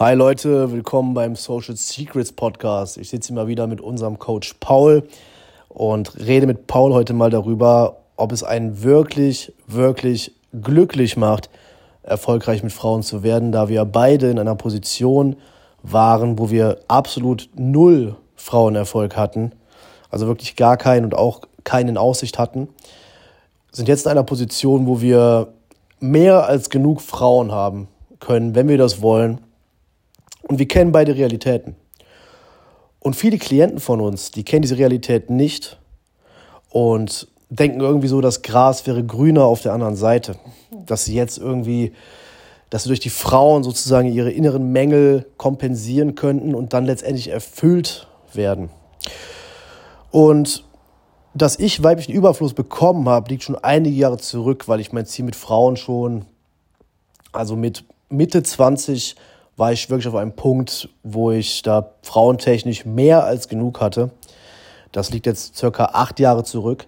[0.00, 2.98] Hi Leute, willkommen beim Social Secrets Podcast.
[2.98, 5.02] Ich sitze mal wieder mit unserem Coach Paul
[5.68, 11.50] und rede mit Paul heute mal darüber, ob es einen wirklich, wirklich glücklich macht,
[12.04, 15.34] erfolgreich mit Frauen zu werden, da wir beide in einer Position
[15.82, 19.50] waren, wo wir absolut null Frauenerfolg hatten,
[20.10, 22.68] also wirklich gar keinen und auch keinen in Aussicht hatten,
[23.72, 25.48] sind jetzt in einer Position, wo wir
[25.98, 27.88] mehr als genug Frauen haben
[28.20, 29.40] können, wenn wir das wollen.
[30.48, 31.76] Und wir kennen beide Realitäten.
[32.98, 35.78] Und viele Klienten von uns, die kennen diese Realität nicht
[36.70, 40.36] und denken irgendwie so, das Gras wäre grüner auf der anderen Seite.
[40.84, 41.92] Dass sie jetzt irgendwie,
[42.70, 48.08] dass sie durch die Frauen sozusagen ihre inneren Mängel kompensieren könnten und dann letztendlich erfüllt
[48.32, 48.70] werden.
[50.10, 50.64] Und
[51.34, 55.24] dass ich weiblichen Überfluss bekommen habe, liegt schon einige Jahre zurück, weil ich mein Ziel
[55.24, 56.24] mit Frauen schon,
[57.32, 59.14] also mit Mitte 20
[59.58, 64.10] war ich wirklich auf einem Punkt, wo ich da frauentechnisch mehr als genug hatte.
[64.92, 66.86] Das liegt jetzt circa acht Jahre zurück.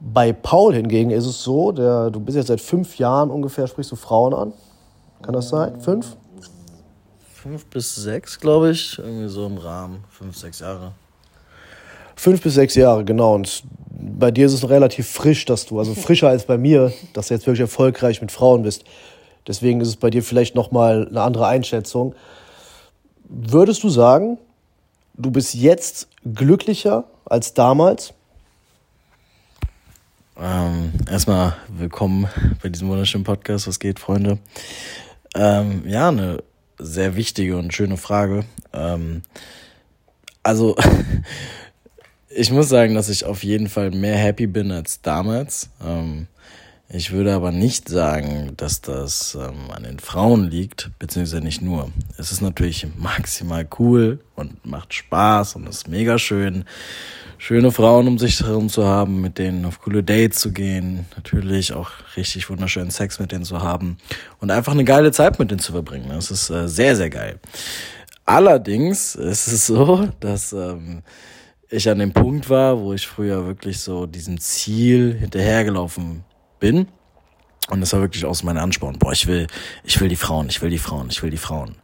[0.00, 3.92] Bei Paul hingegen ist es so, der, du bist jetzt seit fünf Jahren ungefähr, sprichst
[3.92, 4.52] du Frauen an?
[5.22, 5.80] Kann das sein?
[5.80, 6.16] Fünf?
[7.32, 8.98] Fünf bis sechs, glaube ich.
[8.98, 10.02] Irgendwie so im Rahmen.
[10.10, 10.92] Fünf, sechs Jahre.
[12.16, 13.36] Fünf bis sechs Jahre, genau.
[13.36, 17.28] Und bei dir ist es relativ frisch, dass du, also frischer als bei mir, dass
[17.28, 18.84] du jetzt wirklich erfolgreich mit Frauen bist.
[19.46, 22.14] Deswegen ist es bei dir vielleicht nochmal eine andere Einschätzung.
[23.24, 24.38] Würdest du sagen,
[25.14, 28.14] du bist jetzt glücklicher als damals?
[30.38, 32.28] Ähm, erstmal willkommen
[32.62, 33.66] bei diesem wunderschönen Podcast.
[33.66, 34.38] Was geht, Freunde?
[35.34, 36.42] Ähm, ja, eine
[36.78, 38.44] sehr wichtige und schöne Frage.
[38.72, 39.22] Ähm,
[40.42, 40.76] also,
[42.28, 45.70] ich muss sagen, dass ich auf jeden Fall mehr happy bin als damals.
[46.94, 51.90] Ich würde aber nicht sagen, dass das ähm, an den Frauen liegt, beziehungsweise nicht nur.
[52.18, 56.66] Es ist natürlich maximal cool und macht Spaß und ist mega schön,
[57.38, 61.72] schöne Frauen um sich herum zu haben, mit denen auf coole Dates zu gehen, natürlich
[61.72, 63.96] auch richtig wunderschönen Sex mit denen zu haben
[64.40, 66.10] und einfach eine geile Zeit mit denen zu verbringen.
[66.10, 67.40] Das ist äh, sehr, sehr geil.
[68.26, 71.00] Allerdings ist es so, dass ähm,
[71.70, 76.24] ich an dem Punkt war, wo ich früher wirklich so diesem Ziel hinterhergelaufen
[76.62, 76.86] bin.
[77.68, 78.98] Und das war wirklich aus meinem Ansporn.
[78.98, 79.46] Boah, ich will,
[79.84, 81.76] ich will die Frauen, ich will die Frauen, ich will die Frauen.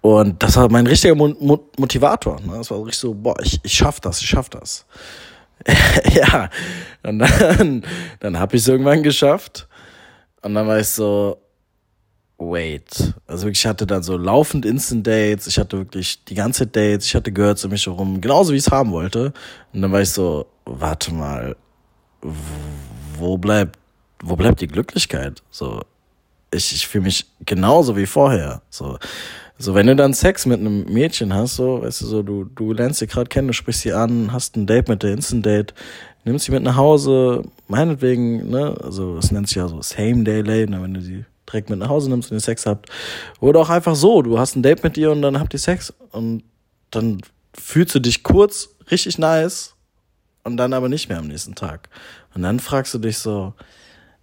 [0.00, 2.40] Und das war mein richtiger Mo Mo Motivator.
[2.40, 2.58] Ne?
[2.58, 4.84] Das war richtig so, boah, ich, ich schaff das, ich schaff das.
[6.14, 6.50] ja,
[7.04, 7.84] und dann,
[8.20, 9.68] dann habe ich es irgendwann geschafft.
[10.42, 11.38] Und dann war ich so,
[12.38, 13.14] wait.
[13.26, 17.06] Also wirklich, ich hatte dann so laufend Instant Dates, ich hatte wirklich die ganze Dates,
[17.06, 19.32] ich hatte Girls um mich herum, genauso wie ich es haben wollte.
[19.72, 21.54] Und dann war ich so, warte mal,
[23.18, 23.78] wo bleibt
[24.22, 25.42] wo bleibt die Glücklichkeit?
[25.50, 25.82] So,
[26.50, 28.62] ich, ich fühle mich genauso wie vorher.
[28.70, 28.98] So,
[29.58, 32.72] so wenn du dann Sex mit einem Mädchen hast, so, weißt du, so, du, du
[32.72, 35.74] lernst sie gerade kennen, du sprichst sie an, hast ein Date mit der Instant Date,
[36.24, 40.40] nimmst sie mit nach Hause, meinetwegen, ne, also, es nennt sich ja so Same Day
[40.40, 42.88] Late, ne, wenn du sie direkt mit nach Hause nimmst und ihr Sex habt.
[43.40, 45.92] Oder auch einfach so, du hast ein Date mit ihr und dann habt ihr Sex
[46.12, 46.44] und
[46.90, 47.20] dann
[47.54, 49.74] fühlst du dich kurz richtig nice
[50.44, 51.88] und dann aber nicht mehr am nächsten Tag.
[52.34, 53.54] Und dann fragst du dich so,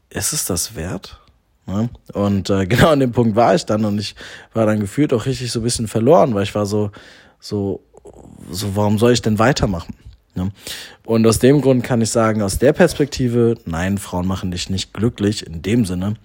[0.09, 1.19] ist es das wert?
[1.65, 1.89] Ne?
[2.13, 4.15] Und äh, genau an dem Punkt war ich dann und ich
[4.53, 6.91] war dann gefühlt auch richtig so ein bisschen verloren, weil ich war so,
[7.39, 7.81] so,
[8.51, 9.95] so, warum soll ich denn weitermachen?
[10.35, 10.51] Ne?
[11.05, 14.93] Und aus dem Grund kann ich sagen, aus der Perspektive, nein, Frauen machen dich nicht
[14.93, 16.15] glücklich in dem Sinne,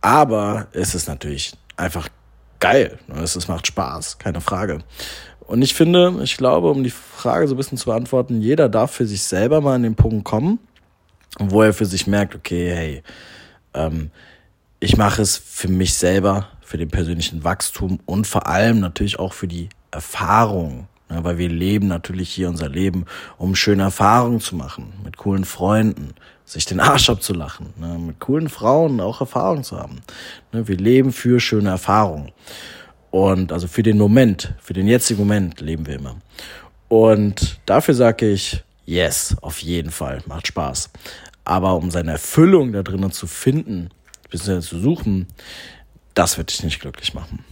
[0.00, 2.08] aber es ist natürlich einfach
[2.58, 2.98] geil.
[3.08, 3.20] Ne?
[3.22, 4.80] Es, es macht Spaß, keine Frage.
[5.46, 8.92] Und ich finde, ich glaube, um die Frage so ein bisschen zu beantworten, jeder darf
[8.92, 10.60] für sich selber mal an den Punkt kommen,
[11.38, 13.02] wo er für sich merkt, okay, hey,
[13.74, 14.10] ähm,
[14.80, 19.32] ich mache es für mich selber, für den persönlichen Wachstum und vor allem natürlich auch
[19.32, 20.88] für die Erfahrung.
[21.10, 23.04] Ne, weil wir leben natürlich hier unser Leben,
[23.36, 26.14] um schöne Erfahrungen zu machen, mit coolen Freunden,
[26.44, 30.00] sich den Arsch abzulachen, ne, mit coolen Frauen auch Erfahrungen zu haben.
[30.52, 32.30] Ne, wir leben für schöne Erfahrungen.
[33.10, 36.16] Und also für den Moment, für den jetzigen Moment leben wir immer.
[36.88, 40.20] Und dafür sage ich, Yes, auf jeden Fall.
[40.26, 40.90] Macht Spaß.
[41.44, 43.90] Aber um seine Erfüllung da drinnen zu finden,
[44.30, 44.58] bzw.
[44.62, 45.28] zu suchen,
[46.14, 47.44] das wird dich nicht glücklich machen.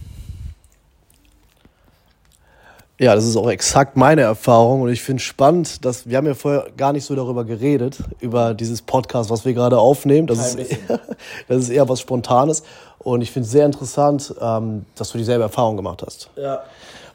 [2.99, 6.33] Ja, das ist auch exakt meine Erfahrung und ich finde spannend, dass wir haben ja
[6.33, 10.27] vorher gar nicht so darüber geredet, über dieses Podcast, was wir gerade aufnehmen.
[10.27, 10.99] Das, ist, eher,
[11.47, 12.63] das ist eher was Spontanes
[12.97, 16.31] und ich finde es sehr interessant, ähm, dass du dieselbe Erfahrung gemacht hast.
[16.35, 16.63] Ja.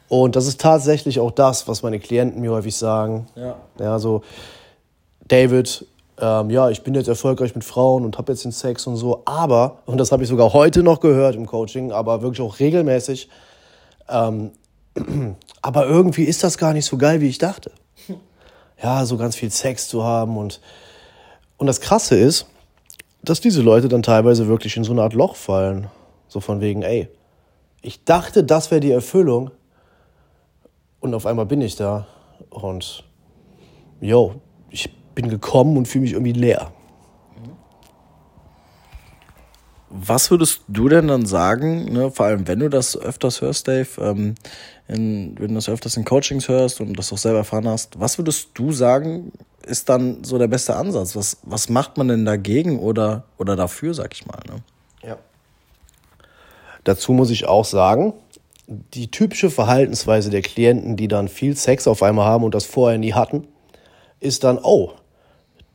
[0.07, 3.27] Und das ist tatsächlich auch das, was meine Klienten mir häufig sagen.
[3.35, 3.55] Ja.
[3.79, 4.21] Ja, so,
[5.27, 5.85] David,
[6.19, 9.23] ähm, ja, ich bin jetzt erfolgreich mit Frauen und habe jetzt den Sex und so,
[9.25, 13.29] aber, und das habe ich sogar heute noch gehört im Coaching, aber wirklich auch regelmäßig,
[14.07, 14.51] Ähm,
[15.63, 17.71] aber irgendwie ist das gar nicht so geil, wie ich dachte.
[18.83, 20.59] Ja, so ganz viel Sex zu haben und,
[21.55, 22.45] und das Krasse ist,
[23.23, 25.87] dass diese Leute dann teilweise wirklich in so eine Art Loch fallen.
[26.27, 27.07] So von wegen, ey,
[27.81, 29.49] ich dachte, das wäre die Erfüllung
[31.05, 32.07] und auf einmal bin ich da
[32.49, 33.03] und
[34.01, 36.71] yo, ich bin gekommen und fühle mich irgendwie leer.
[39.89, 43.87] Was würdest du denn dann sagen, ne, vor allem wenn du das öfters hörst, Dave,
[43.99, 44.35] ähm,
[44.87, 48.17] in, wenn du das öfters in Coachings hörst und das auch selber erfahren hast, was
[48.17, 49.31] würdest du sagen,
[49.65, 51.15] ist dann so der beste Ansatz?
[51.15, 54.39] Was, was macht man denn dagegen oder, oder dafür, sag ich mal?
[54.47, 54.63] Ne?
[55.07, 55.17] Ja.
[56.83, 58.13] Dazu muss ich auch sagen,
[58.67, 62.97] die typische Verhaltensweise der Klienten, die dann viel Sex auf einmal haben und das vorher
[62.97, 63.47] nie hatten,
[64.19, 64.91] ist dann, oh,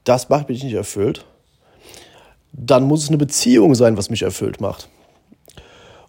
[0.05, 1.25] das macht mich nicht erfüllt.
[2.53, 4.89] Dann muss es eine Beziehung sein, was mich erfüllt macht.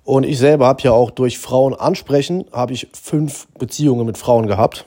[0.03, 4.47] Und ich selber habe ja auch durch Frauen ansprechen, habe ich fünf Beziehungen mit Frauen
[4.47, 4.85] gehabt.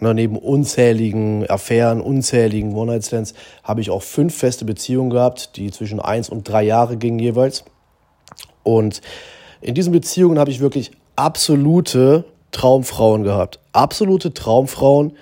[0.00, 3.32] Na, neben unzähligen Affären, unzähligen One-Night-Stands
[3.62, 7.64] habe ich auch fünf feste Beziehungen gehabt, die zwischen eins und drei Jahre gingen jeweils.
[8.62, 9.00] Und
[9.62, 13.58] in diesen Beziehungen habe ich wirklich absolute Traumfrauen gehabt.
[13.72, 15.12] Absolute Traumfrauen.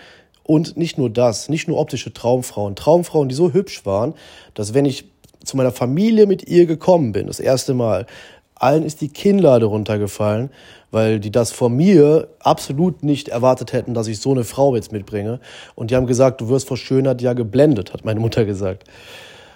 [0.42, 2.76] Und nicht nur das, nicht nur optische Traumfrauen.
[2.76, 4.12] Traumfrauen, die so hübsch waren,
[4.52, 5.06] dass wenn ich
[5.42, 8.06] zu meiner Familie mit ihr gekommen bin, das erste Mal,
[8.54, 10.50] allen ist die Kinnlade runtergefallen,
[10.90, 14.92] weil die das von mir absolut nicht erwartet hätten, dass ich so eine Frau jetzt
[14.92, 15.40] mitbringe.
[15.74, 18.84] Und die haben gesagt, du wirst vor Schönheit ja geblendet, hat meine Mutter gesagt.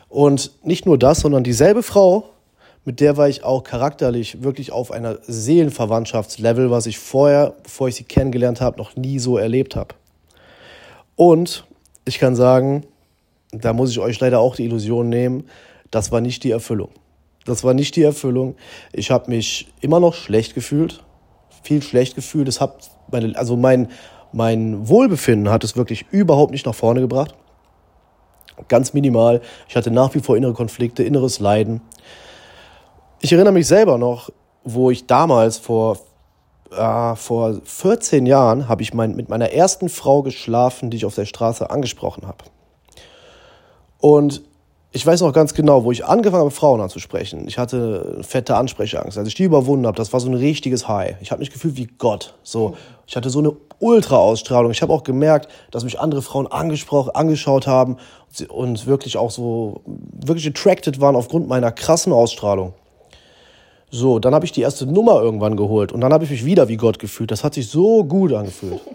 [0.08, 2.25] Und nicht nur das, sondern dieselbe Frau,
[2.84, 7.96] mit der war ich auch charakterlich wirklich auf einer Seelenverwandtschaftslevel, was ich vorher, bevor ich
[7.96, 9.94] sie kennengelernt habe, noch nie so erlebt habe.
[11.16, 11.66] Und
[12.04, 12.84] ich kann sagen,
[13.52, 15.44] da muss ich euch leider auch die Illusion nehmen,
[15.90, 16.90] das war nicht die Erfüllung.
[17.44, 18.56] Das war nicht die Erfüllung.
[18.92, 21.02] Ich habe mich immer noch schlecht gefühlt,
[21.62, 22.46] viel schlecht gefühlt.
[22.46, 23.88] Es hat meine, also mein,
[24.32, 27.34] mein Wohlbefinden hat es wirklich überhaupt nicht nach vorne gebracht.
[28.69, 29.40] Ganz minimal.
[29.69, 31.80] Ich hatte nach wie vor innere Konflikte, inneres Leiden.
[33.20, 34.31] Ich erinnere mich selber noch,
[34.62, 35.99] wo ich damals vor,
[36.70, 41.17] äh, vor 14 Jahren habe ich mein, mit meiner ersten Frau geschlafen, die ich auf
[41.17, 42.44] der Straße angesprochen habe.
[43.99, 44.43] Und
[44.93, 47.47] ich weiß noch ganz genau, wo ich angefangen habe, Frauen anzusprechen.
[47.49, 49.19] Ich hatte fette Ansprechangst.
[49.19, 51.17] Als ich die überwunden habe, das war so ein richtiges High.
[51.21, 52.35] Ich habe mich gefühlt wie Gott.
[52.44, 52.76] So,
[53.06, 54.71] ich hatte so eine Ultra-Ausstrahlung.
[54.71, 57.97] Ich habe auch gemerkt, dass mich andere Frauen angesprochen, angeschaut haben
[58.49, 62.75] und wirklich auch so wirklich attracted waren aufgrund meiner krassen Ausstrahlung.
[63.90, 66.69] So, dann habe ich die erste Nummer irgendwann geholt und dann habe ich mich wieder
[66.69, 67.31] wie Gott gefühlt.
[67.31, 68.81] Das hat sich so gut angefühlt.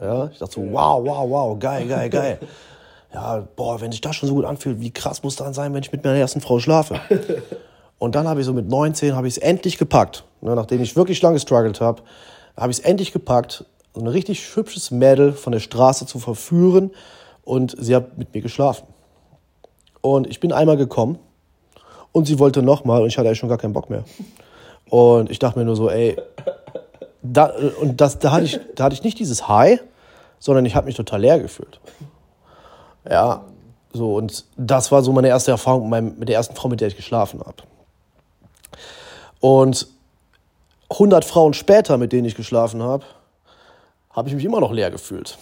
[0.00, 2.38] Ja, ich dachte so, wow, wow, wow, geil, geil, geil
[3.14, 5.82] ja, boah, wenn sich das schon so gut anfühlt, wie krass muss das sein, wenn
[5.82, 7.00] ich mit meiner ersten Frau schlafe?
[7.98, 10.96] Und dann habe ich so mit 19 habe ich es endlich gepackt, ne, nachdem ich
[10.96, 12.02] wirklich lange gestruggelt habe,
[12.56, 13.64] habe ich es endlich gepackt,
[13.94, 16.90] so ein richtig hübsches Mädel von der Straße zu verführen
[17.44, 18.88] und sie hat mit mir geschlafen.
[20.00, 21.18] Und ich bin einmal gekommen
[22.14, 24.04] und sie wollte nochmal und ich hatte eigentlich schon gar keinen Bock mehr.
[24.88, 26.16] Und ich dachte mir nur so, ey,
[27.22, 29.80] da, und das, da, hatte ich, da hatte ich nicht dieses High,
[30.38, 31.80] sondern ich habe mich total leer gefühlt.
[33.10, 33.44] Ja,
[33.92, 36.96] so und das war so meine erste Erfahrung mit der ersten Frau, mit der ich
[36.96, 37.56] geschlafen habe.
[39.40, 39.88] Und
[40.90, 43.04] 100 Frauen später, mit denen ich geschlafen habe,
[44.10, 45.36] habe ich mich immer noch leer gefühlt.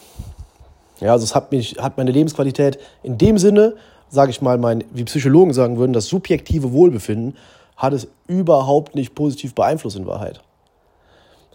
[1.01, 3.77] Ja, also es hat mich, hat meine Lebensqualität in dem Sinne,
[4.13, 7.35] sage ich mal, mein, wie Psychologen sagen würden, das subjektive Wohlbefinden
[7.79, 10.43] hat es überhaupt nicht positiv beeinflusst in Wahrheit.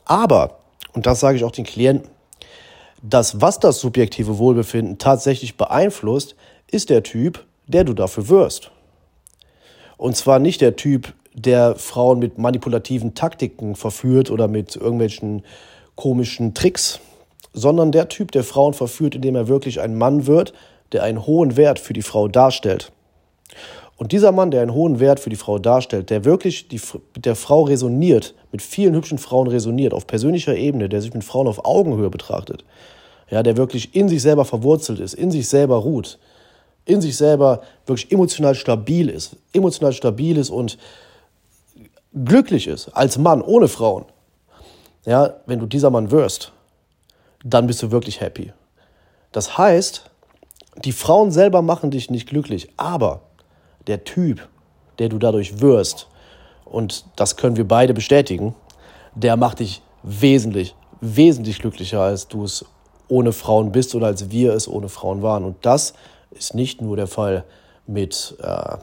[0.06, 0.58] Aber,
[0.94, 2.10] und das sage ich auch den Klienten,
[3.04, 6.36] das, was das subjektive Wohlbefinden tatsächlich beeinflusst,
[6.72, 8.72] ist der Typ, der du dafür wirst.
[9.96, 15.44] Und zwar nicht der Typ, der Frauen mit manipulativen Taktiken verführt oder mit irgendwelchen
[15.96, 17.00] komischen Tricks,
[17.54, 20.54] sondern der Typ, der Frauen verführt, indem er wirklich ein Mann wird,
[20.92, 22.92] der einen hohen Wert für die Frau darstellt.
[23.98, 26.80] Und dieser Mann, der einen hohen Wert für die Frau darstellt, der wirklich die,
[27.16, 31.24] mit der Frau resoniert, mit vielen hübschen Frauen resoniert, auf persönlicher Ebene, der sich mit
[31.24, 32.64] Frauen auf Augenhöhe betrachtet,
[33.30, 36.20] ja, der wirklich in sich selber verwurzelt ist, in sich selber ruht,
[36.86, 40.78] in sich selber wirklich emotional stabil ist, emotional stabil ist und
[42.14, 44.06] glücklich ist, als Mann, ohne Frauen.
[45.06, 46.52] Ja, wenn du dieser Mann wirst,
[47.44, 48.54] dann bist du wirklich happy.
[49.32, 50.10] Das heißt,
[50.84, 53.22] die Frauen selber machen dich nicht glücklich, aber
[53.88, 54.48] der Typ,
[55.00, 56.08] der du dadurch wirst,
[56.66, 58.54] und das können wir beide bestätigen,
[59.16, 62.66] der macht dich wesentlich, wesentlich glücklicher, als du es
[63.08, 65.46] ohne Frauen bist oder als wir es ohne Frauen waren.
[65.46, 65.94] Und das
[66.32, 67.46] ist nicht nur der Fall
[67.86, 68.78] mit, äh,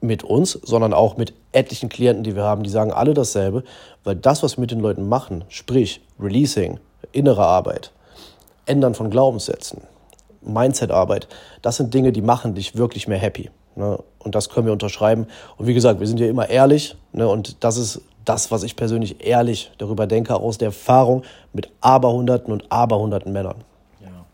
[0.00, 3.64] mit uns, sondern auch mit etlichen Klienten, die wir haben, die sagen alle dasselbe,
[4.04, 6.78] weil das, was wir mit den Leuten machen, sprich Releasing,
[7.12, 7.90] innere Arbeit,
[8.66, 9.82] Ändern von Glaubenssätzen,
[10.42, 11.28] Mindset-Arbeit,
[11.62, 13.50] das sind Dinge, die machen dich wirklich mehr happy.
[13.76, 13.98] Ne?
[14.18, 15.26] Und das können wir unterschreiben.
[15.56, 16.96] Und wie gesagt, wir sind ja immer ehrlich.
[17.12, 17.28] Ne?
[17.28, 22.52] Und das ist das, was ich persönlich ehrlich darüber denke, aus der Erfahrung mit Aberhunderten
[22.52, 23.64] und Aberhunderten Männern.
[24.02, 24.26] Ja.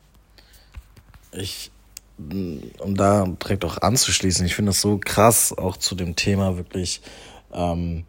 [1.33, 1.71] Ich,
[2.19, 7.01] um da direkt auch anzuschließen, ich finde das so krass, auch zu dem Thema wirklich,
[7.53, 8.05] ähm,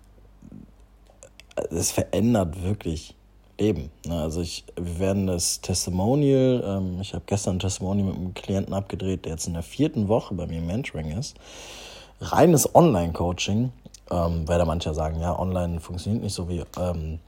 [1.72, 3.16] es verändert wirklich
[3.60, 3.90] Leben.
[4.06, 4.22] Ne?
[4.22, 8.74] Also ich, wir werden das Testimonial, ähm, ich habe gestern ein Testimonial mit einem Klienten
[8.74, 11.36] abgedreht, der jetzt in der vierten Woche bei mir im Mentoring ist.
[12.22, 13.72] Reines Online-Coaching,
[14.12, 17.20] ähm, weil da manche sagen, ja, online funktioniert nicht so wie, ähm,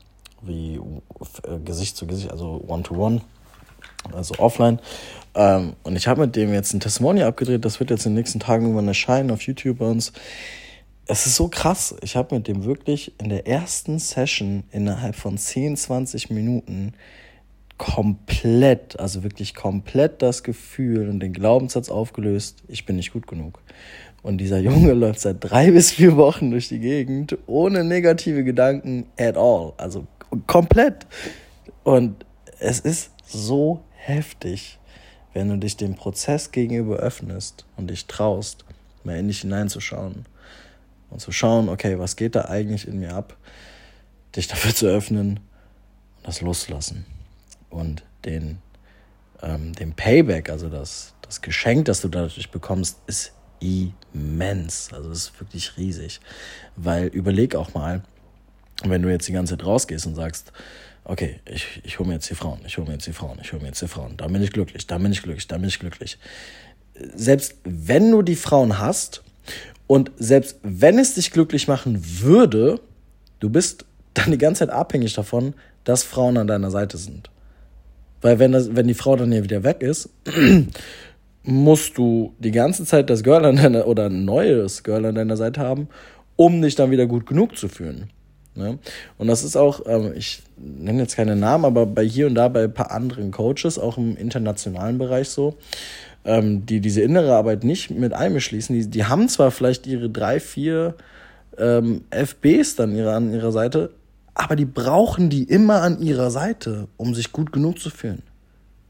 [0.42, 4.80] wie äh, Gesicht zu Gesicht, also One-to-One, -one, also offline.
[5.36, 8.20] Ähm, und ich habe mit dem jetzt ein Testimonial abgedreht, das wird jetzt in den
[8.20, 10.12] nächsten Tagen irgendwann erscheinen auf YouTube bei uns
[11.10, 11.96] es ist so krass.
[12.04, 16.94] Ich habe mit dem wirklich in der ersten Session innerhalb von 10, 20 Minuten
[17.80, 23.64] komplett, also wirklich komplett das Gefühl und den Glaubenssatz aufgelöst, ich bin nicht gut genug.
[24.22, 29.08] Und dieser Junge läuft seit drei bis vier Wochen durch die Gegend ohne negative Gedanken
[29.18, 29.74] at all.
[29.78, 30.06] Also
[30.46, 31.08] komplett.
[31.84, 32.24] Und
[32.60, 34.78] es ist so heftig,
[35.34, 38.64] wenn du dich dem Prozess gegenüber öffnest und dich traust,
[39.04, 40.26] mal in dich hineinzuschauen
[41.10, 43.38] und zu schauen, okay, was geht da eigentlich in mir ab,
[44.36, 45.40] dich dafür zu öffnen
[46.18, 47.06] und das loszulassen.
[47.70, 48.60] Und den,
[49.42, 54.92] ähm, den Payback, also das, das Geschenk, das du dadurch bekommst, ist immens.
[54.94, 56.20] Also es ist wirklich riesig.
[56.76, 58.04] Weil überleg auch mal,
[58.84, 60.52] wenn du jetzt die ganze Zeit rausgehst und sagst,
[61.04, 63.52] okay, ich, ich hole mir jetzt die Frauen, ich hole mir jetzt die Frauen, ich
[63.52, 65.68] hole mir jetzt die Frauen, da bin ich glücklich, da bin ich glücklich, da bin
[65.68, 66.18] ich glücklich.
[67.16, 69.24] Selbst wenn du die Frauen hast
[69.90, 72.80] und selbst wenn es dich glücklich machen würde,
[73.40, 77.32] du bist dann die ganze Zeit abhängig davon, dass Frauen an deiner Seite sind.
[78.22, 80.10] Weil wenn, das, wenn die Frau dann hier wieder weg ist,
[81.44, 85.38] musst du die ganze Zeit das Girl an deiner oder ein neues Girl an deiner
[85.38, 85.88] Seite haben,
[86.36, 88.12] um dich dann wieder gut genug zu fühlen.
[88.54, 88.78] Ne?
[89.18, 92.48] Und das ist auch, ähm, ich nenne jetzt keine Namen, aber bei hier und da
[92.48, 95.58] bei ein paar anderen Coaches, auch im internationalen Bereich so,
[96.30, 100.40] ähm, die diese innere Arbeit nicht mit einbeschließen, die, die haben zwar vielleicht ihre drei,
[100.40, 100.94] vier
[101.58, 103.90] ähm, FBs dann ihre, an ihrer Seite,
[104.36, 108.22] aber die brauchen die immer an ihrer Seite, um sich gut genug zu fühlen.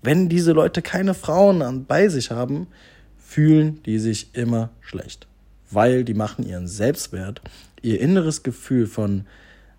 [0.01, 2.67] Wenn diese Leute keine Frauen an, bei sich haben,
[3.17, 5.25] fühlen die sich immer schlecht.
[5.71, 7.41] Weil die machen ihren Selbstwert,
[7.81, 9.25] ihr inneres Gefühl von,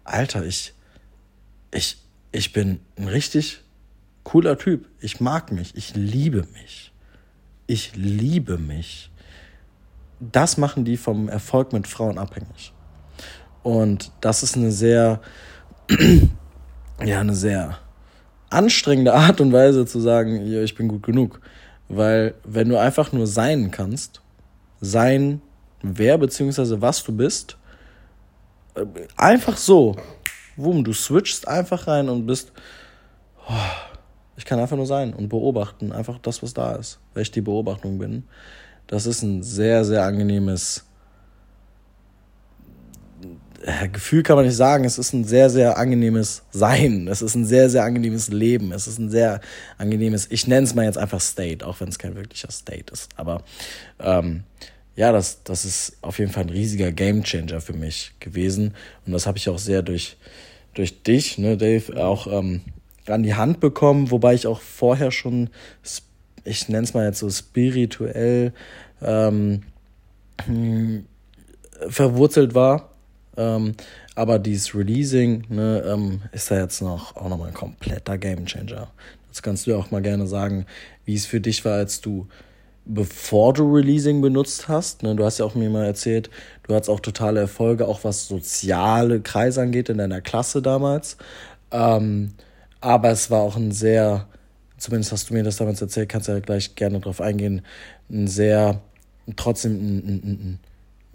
[0.04, 0.72] Alter, ich,
[1.72, 1.98] ich,
[2.32, 3.60] ich bin ein richtig
[4.24, 4.86] cooler Typ.
[5.00, 5.76] Ich mag mich.
[5.76, 6.89] Ich liebe mich
[7.70, 9.12] ich liebe mich.
[10.18, 12.72] Das machen die vom Erfolg mit Frauen abhängig.
[13.62, 15.20] Und das ist eine sehr,
[17.04, 17.78] ja, eine sehr
[18.50, 21.40] anstrengende Art und Weise zu sagen, ja, ich bin gut genug.
[21.88, 24.20] Weil wenn du einfach nur sein kannst,
[24.80, 25.40] sein,
[25.80, 26.80] wer bzw.
[26.80, 27.56] was du bist,
[28.74, 28.84] äh,
[29.16, 29.94] einfach so,
[30.56, 32.50] wum, du switchst einfach rein und bist,
[33.48, 33.89] oh,
[34.40, 37.42] ich kann einfach nur sein und beobachten, einfach das, was da ist, weil ich die
[37.42, 38.24] Beobachtung bin.
[38.86, 40.86] Das ist ein sehr, sehr angenehmes
[43.62, 47.06] äh, Gefühl kann man nicht sagen, es ist ein sehr, sehr angenehmes Sein.
[47.06, 48.72] Es ist ein sehr, sehr angenehmes Leben.
[48.72, 49.42] Es ist ein sehr
[49.76, 53.10] angenehmes, ich nenne es mal jetzt einfach State, auch wenn es kein wirklicher State ist.
[53.16, 53.44] Aber
[53.98, 54.44] ähm,
[54.96, 58.74] ja, das, das ist auf jeden Fall ein riesiger Gamechanger für mich gewesen.
[59.04, 60.16] Und das habe ich auch sehr durch,
[60.72, 62.62] durch dich, ne, Dave, auch ähm,
[63.10, 65.50] an die Hand bekommen, wobei ich auch vorher schon,
[66.44, 68.52] ich nenne es mal jetzt so spirituell
[69.02, 69.62] ähm,
[70.44, 71.06] hm,
[71.88, 72.90] verwurzelt war.
[73.36, 73.74] Ähm,
[74.14, 78.88] aber dieses Releasing ne, ähm, ist da jetzt noch auch nochmal ein kompletter Gamechanger.
[79.28, 80.66] Das kannst du ja auch mal gerne sagen,
[81.04, 82.26] wie es für dich war, als du
[82.84, 85.02] bevor du Releasing benutzt hast.
[85.02, 86.28] Ne, du hast ja auch mir mal erzählt,
[86.64, 91.16] du hattest auch totale Erfolge, auch was soziale Kreise angeht in deiner Klasse damals.
[91.70, 92.32] Ähm,
[92.80, 94.26] aber es war auch ein sehr,
[94.78, 97.62] zumindest hast du mir das damals erzählt, kannst ja gleich gerne drauf eingehen,
[98.10, 98.80] ein sehr,
[99.36, 100.58] trotzdem ein, ein, ein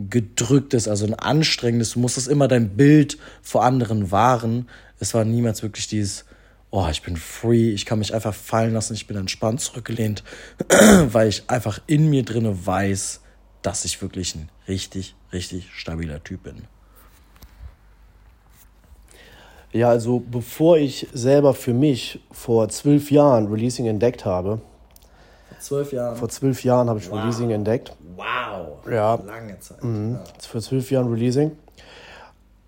[0.10, 4.68] gedrücktes, also ein anstrengendes, du musstest immer dein Bild vor anderen wahren.
[5.00, 6.26] Es war niemals wirklich dieses,
[6.70, 10.24] oh, ich bin free, ich kann mich einfach fallen lassen, ich bin entspannt zurückgelehnt,
[11.08, 13.22] weil ich einfach in mir drinne weiß,
[13.62, 16.64] dass ich wirklich ein richtig, richtig stabiler Typ bin.
[19.76, 24.62] Ja, also bevor ich selber für mich vor zwölf Jahren Releasing entdeckt habe,
[25.60, 26.16] zwölf Jahren.
[26.16, 27.20] Vor zwölf Jahren habe ich Wow.
[27.20, 27.92] Releasing entdeckt.
[28.16, 28.90] Wow.
[28.90, 29.16] Ja.
[29.16, 29.84] Lange Zeit.
[29.84, 30.14] Mhm.
[30.14, 30.24] Ja.
[30.48, 31.52] Vor zwölf Jahren Releasing.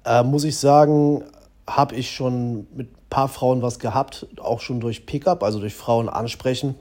[0.04, 1.24] Äh, muss ich sagen,
[1.66, 5.76] habe ich schon mit ein paar Frauen was gehabt, auch schon durch Pickup, also durch
[5.76, 6.76] Frauen ansprechen.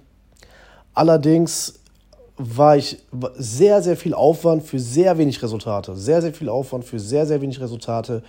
[0.92, 1.74] Allerdings
[2.36, 2.98] war ich
[3.36, 5.94] sehr, sehr viel Aufwand für sehr wenig Resultate.
[5.94, 8.24] Sehr, sehr viel Aufwand für sehr, sehr wenig Resultate.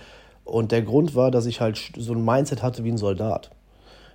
[0.48, 3.50] Und der Grund war, dass ich halt so ein Mindset hatte wie ein Soldat.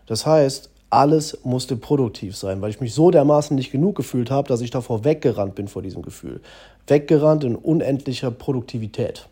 [0.07, 4.47] Das heißt, alles musste produktiv sein, weil ich mich so dermaßen nicht genug gefühlt habe,
[4.47, 6.41] dass ich davor weggerannt bin vor diesem Gefühl.
[6.87, 9.27] Weggerannt in unendlicher Produktivität,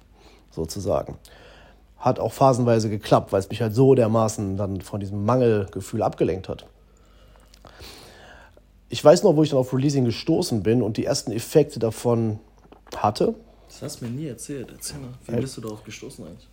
[0.51, 1.17] sozusagen.
[1.97, 6.49] Hat auch phasenweise geklappt, weil es mich halt so dermaßen dann von diesem Mangelgefühl abgelenkt
[6.49, 6.67] hat.
[8.89, 12.39] Ich weiß noch, wo ich dann auf Releasing gestoßen bin und die ersten Effekte davon
[12.95, 13.33] hatte.
[13.67, 14.67] Das hast du mir nie erzählt.
[14.71, 15.09] Erzähl mal.
[15.25, 16.50] Wie bist du darauf gestoßen eigentlich?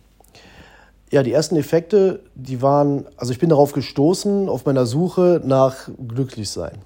[1.11, 5.89] Ja, die ersten Effekte, die waren, also ich bin darauf gestoßen auf meiner Suche nach
[6.07, 6.79] Glücklichsein.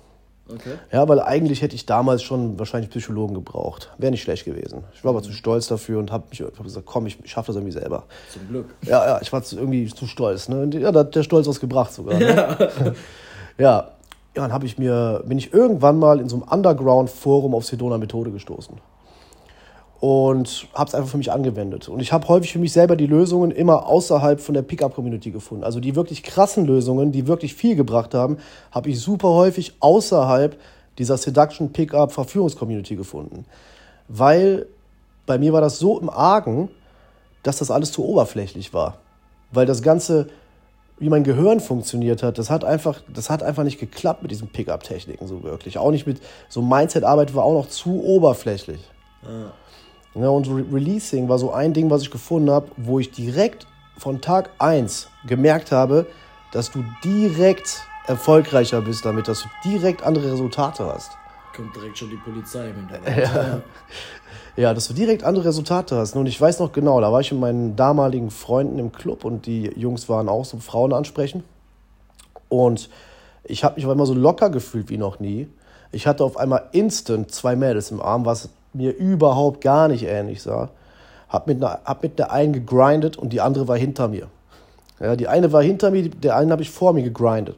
[0.49, 0.73] Okay.
[0.91, 3.91] Ja, weil eigentlich hätte ich damals schon wahrscheinlich Psychologen gebraucht.
[3.97, 4.83] Wäre nicht schlecht gewesen.
[4.93, 7.47] Ich war aber zu stolz dafür und habe mich hab gesagt, komm, ich, ich schaffe
[7.47, 8.03] das irgendwie selber.
[8.31, 8.65] Zum Glück.
[8.85, 10.49] Ja, ja, ich war zu, irgendwie zu stolz.
[10.49, 10.63] Ne?
[10.63, 12.17] Und Ja, da hat der Stolz was gebracht sogar.
[12.17, 12.71] Ne?
[13.59, 13.89] Ja.
[14.35, 17.99] ja, dann habe ich mir, bin ich irgendwann mal in so einem Underground-Forum auf Sedona
[17.99, 18.77] Methode gestoßen.
[20.05, 21.87] Und habe es einfach für mich angewendet.
[21.87, 25.63] Und ich habe häufig für mich selber die Lösungen immer außerhalb von der Pickup-Community gefunden.
[25.63, 28.35] Also die wirklich krassen Lösungen, die wirklich viel gebracht haben,
[28.73, 30.59] habe ich super häufig außerhalb
[30.97, 33.45] dieser Seduction Pickup Verführungs-Community gefunden.
[34.09, 34.65] Weil
[35.25, 36.67] bei mir war das so im Argen,
[37.43, 38.97] dass das alles zu oberflächlich war.
[39.53, 40.27] Weil das Ganze,
[40.99, 44.49] wie mein Gehirn funktioniert hat, das hat einfach, das hat einfach nicht geklappt mit diesen
[44.49, 45.77] Pickup-Techniken so wirklich.
[45.77, 46.19] Auch nicht mit
[46.49, 48.81] so Mindset-Arbeit war auch noch zu oberflächlich.
[49.21, 49.53] Ja,
[50.13, 53.67] und Re Releasing war so ein Ding, was ich gefunden habe, wo ich direkt
[53.97, 56.07] von Tag 1 gemerkt habe,
[56.51, 61.11] dass du direkt erfolgreicher bist damit, dass du direkt andere Resultate hast.
[61.55, 63.17] Kommt direkt schon die Polizei im Hintergrund.
[63.17, 63.61] Ja.
[64.55, 66.15] Ja, dass du direkt andere Resultate hast.
[66.15, 69.47] Und ich weiß noch genau, da war ich mit meinen damaligen Freunden im Club und
[69.47, 71.43] die Jungs waren auch so Frauen ansprechen.
[72.49, 72.89] Und
[73.43, 75.47] ich habe mich aber immer so locker gefühlt wie noch nie.
[75.91, 80.41] Ich hatte auf einmal instant zwei Mädels im Arm, was mir überhaupt gar nicht ähnlich
[80.41, 80.69] sah.
[81.29, 84.27] Hab mit, einer, hab mit der einen gegrindet und die andere war hinter mir.
[84.99, 87.57] Ja, die eine war hinter mir, der einen habe ich vor mir gegrindet.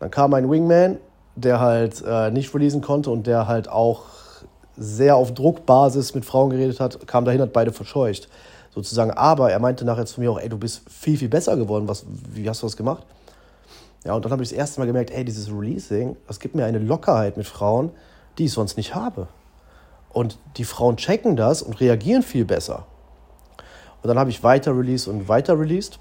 [0.00, 0.98] Dann kam ein Wingman,
[1.36, 4.02] der halt äh, nicht releasen konnte und der halt auch
[4.76, 8.28] sehr auf Druckbasis mit Frauen geredet hat, kam dahin, hat beide verscheucht.
[8.74, 9.10] Sozusagen.
[9.10, 11.88] Aber er meinte nachher zu mir auch, ey, du bist viel, viel besser geworden.
[11.88, 13.04] Was, wie hast du das gemacht?
[14.04, 16.64] Ja, und dann habe ich das erste Mal gemerkt, ey, dieses Releasing, das gibt mir
[16.64, 17.90] eine Lockerheit mit Frauen,
[18.38, 19.28] die ich sonst nicht habe.
[20.12, 22.86] Und die Frauen checken das und reagieren viel besser.
[24.02, 25.98] Und dann habe ich weiter released und weiter released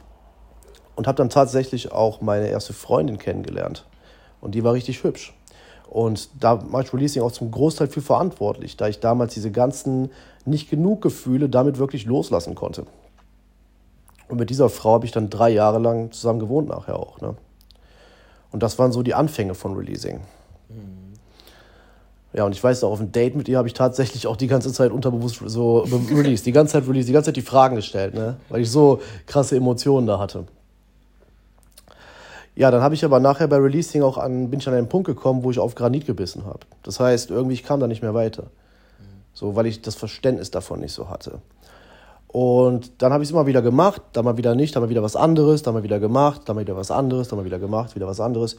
[0.96, 3.86] und habe dann tatsächlich auch meine erste Freundin kennengelernt.
[4.42, 5.34] Und die war richtig hübsch.
[5.90, 10.12] Und da mache ich Releasing auch zum Großteil für verantwortlich, da ich damals diese ganzen
[10.46, 12.86] nicht genug Gefühle damit wirklich loslassen konnte.
[14.28, 17.20] Und mit dieser Frau habe ich dann drei Jahre lang zusammen gewohnt nachher auch.
[17.22, 17.36] Ne?
[18.52, 20.22] Und das waren so die Anfänge von Releasing.
[22.34, 24.48] Ja, und ich weiß auch, auf ein Date mit ihr habe ich tatsächlich auch die
[24.48, 25.80] ganze Zeit unterbewusst so
[26.12, 28.38] released, die ganze Zeit released, die ganze Zeit die Fragen gestellt, ne?
[28.50, 30.46] weil ich so krasse Emotionen da hatte.
[32.56, 35.08] Ja, dann habe ich aber nachher bei Releasing auch an, bin ich an einen Punkt
[35.08, 36.60] gekommen, wo ich auf Granit gebissen habe.
[36.84, 38.48] Das heißt, irgendwie ich kam da nicht mehr weiter.
[39.34, 41.40] So, weil ich das Verständnis davon nicht so hatte.
[42.28, 45.02] Und dann habe ich es immer wieder gemacht, dann mal wieder nicht, dann mal wieder
[45.02, 47.96] was anderes, dann mal wieder gemacht, dann mal wieder was anderes, dann mal wieder gemacht,
[47.96, 48.58] wieder was anderes.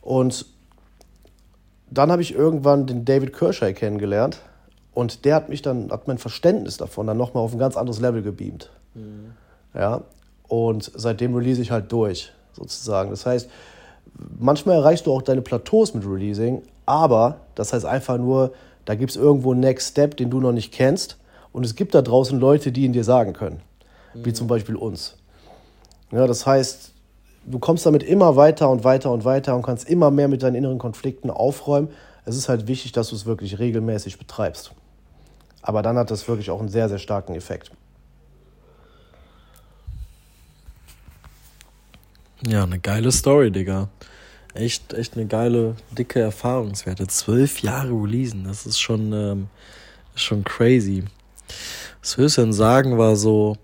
[0.00, 0.46] Und
[1.90, 4.40] dann habe ich irgendwann den David Kirschei kennengelernt
[4.92, 8.00] und der hat mich dann, hat mein Verständnis davon dann nochmal auf ein ganz anderes
[8.00, 8.70] Level gebeamt.
[9.74, 10.02] Ja,
[10.48, 13.10] und seitdem release ich halt durch, sozusagen.
[13.10, 13.50] Das heißt,
[14.38, 18.52] manchmal erreichst du auch deine Plateaus mit Releasing, aber das heißt einfach nur,
[18.84, 21.16] da gibt es irgendwo einen Next Step, den du noch nicht kennst
[21.52, 23.60] und es gibt da draußen Leute, die ihn dir sagen können,
[24.14, 25.16] wie zum Beispiel uns.
[26.12, 26.93] Ja, das heißt,
[27.46, 30.56] du kommst damit immer weiter und weiter und weiter und kannst immer mehr mit deinen
[30.56, 31.88] inneren Konflikten aufräumen.
[32.24, 34.72] Es ist halt wichtig, dass du es wirklich regelmäßig betreibst.
[35.62, 37.70] Aber dann hat das wirklich auch einen sehr, sehr starken Effekt.
[42.46, 43.88] Ja, eine geile Story, Digga.
[44.52, 47.06] Echt, echt eine geile, dicke Erfahrungswerte.
[47.06, 49.48] Zwölf Jahre releasen, das ist schon, ähm,
[50.14, 51.04] schon crazy.
[52.00, 53.56] Was würdest du denn sagen, war so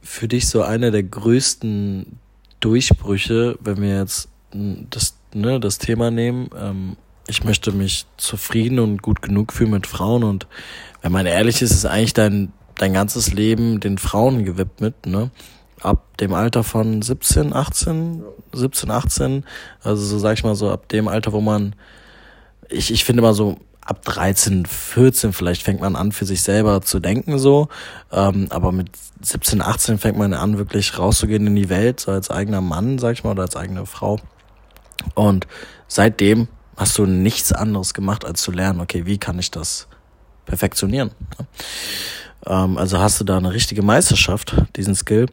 [0.00, 2.18] für dich so einer der größten
[2.60, 6.50] Durchbrüche, wenn wir jetzt das, ne, das Thema nehmen?
[6.58, 6.96] Ähm,
[7.28, 10.46] ich möchte mich zufrieden und gut genug fühlen mit Frauen und
[11.02, 15.30] wenn man ehrlich ist, ist eigentlich dein, dein ganzes Leben den Frauen gewidmet, ne?
[15.80, 19.44] Ab dem Alter von 17, 18, 17, 18,
[19.80, 21.76] also so sag ich mal so ab dem Alter, wo man
[22.68, 26.82] ich, ich finde immer so, ab 13, 14 vielleicht fängt man an, für sich selber
[26.82, 27.68] zu denken so.
[28.12, 28.90] Ähm, aber mit
[29.22, 33.14] 17, 18 fängt man an, wirklich rauszugehen in die Welt, so als eigener Mann, sag
[33.14, 34.18] ich mal, oder als eigene Frau.
[35.14, 35.46] Und
[35.86, 39.88] seitdem hast du nichts anderes gemacht, als zu lernen, okay, wie kann ich das
[40.44, 41.10] perfektionieren?
[42.46, 45.26] Ähm, also hast du da eine richtige Meisterschaft, diesen Skill.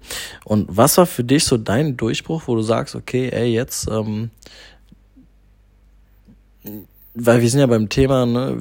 [0.46, 4.32] Und was war für dich so dein Durchbruch, wo du sagst, okay, ey, jetzt ähm,
[7.16, 8.58] weil wir sind ja beim Thema, ne,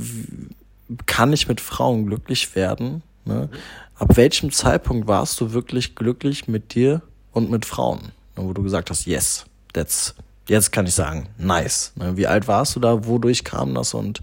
[1.06, 3.02] kann ich mit Frauen glücklich werden?
[3.24, 3.48] Ne?
[3.96, 8.12] Ab welchem Zeitpunkt warst du wirklich glücklich mit dir und mit Frauen?
[8.36, 10.14] Ne, wo du gesagt hast, yes, that's,
[10.48, 11.92] jetzt kann ich sagen, nice.
[11.96, 12.16] Ne?
[12.16, 13.06] Wie alt warst du da?
[13.06, 14.22] Wodurch kam das und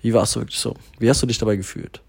[0.00, 0.74] wie warst du wirklich so?
[0.98, 2.00] Wie hast du dich dabei gefühlt?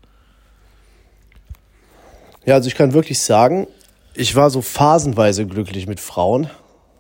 [2.46, 3.68] Ja, also ich kann wirklich sagen,
[4.14, 6.50] ich war so phasenweise glücklich mit Frauen.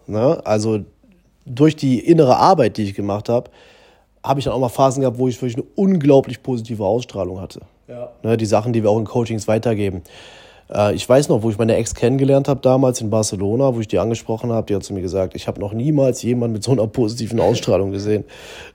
[0.07, 0.41] Ne?
[0.45, 0.83] Also
[1.45, 3.49] durch die innere Arbeit, die ich gemacht habe,
[4.23, 7.61] habe ich dann auch mal Phasen gehabt, wo ich wirklich eine unglaublich positive Ausstrahlung hatte.
[7.87, 8.09] Ja.
[8.23, 10.01] Ne, die Sachen, die wir auch in Coachings weitergeben.
[10.73, 13.87] Äh, ich weiß noch, wo ich meine Ex kennengelernt habe damals in Barcelona, wo ich
[13.87, 16.71] die angesprochen habe, die hat zu mir gesagt, ich habe noch niemals jemanden mit so
[16.71, 18.25] einer positiven Ausstrahlung gesehen.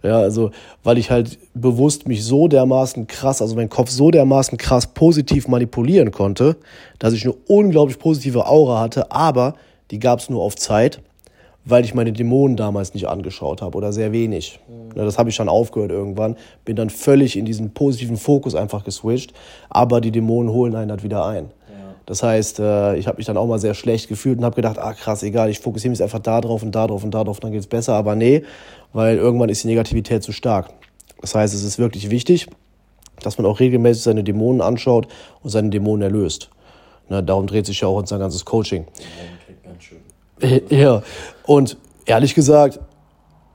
[0.02, 0.50] Ja, also,
[0.82, 5.48] weil ich halt bewusst mich so dermaßen krass, also mein Kopf so dermaßen krass positiv
[5.48, 6.56] manipulieren konnte,
[6.98, 9.54] dass ich eine unglaublich positive Aura hatte, aber
[9.90, 11.00] die gab es nur auf Zeit
[11.64, 14.58] weil ich meine Dämonen damals nicht angeschaut habe oder sehr wenig.
[14.68, 14.81] Mhm.
[14.94, 19.32] Das habe ich dann aufgehört irgendwann, bin dann völlig in diesen positiven Fokus einfach geswitcht,
[19.70, 21.50] aber die Dämonen holen einen halt wieder ein.
[22.06, 24.78] Das heißt, äh, ich habe mich dann auch mal sehr schlecht gefühlt und habe gedacht,
[24.78, 27.40] ah krass, egal, ich fokussiere mich einfach da drauf und da drauf und da drauf,
[27.40, 27.94] dann geht es besser.
[27.94, 28.42] Aber nee,
[28.92, 30.70] weil irgendwann ist die Negativität zu stark.
[31.20, 32.48] Das heißt, es ist wirklich wichtig,
[33.22, 35.06] dass man auch regelmäßig seine Dämonen anschaut
[35.42, 36.50] und seine Dämonen erlöst.
[37.08, 38.86] Ne, darum dreht sich ja auch unser ganzes Coaching.
[40.70, 41.02] Ja,
[41.46, 42.80] und ehrlich gesagt,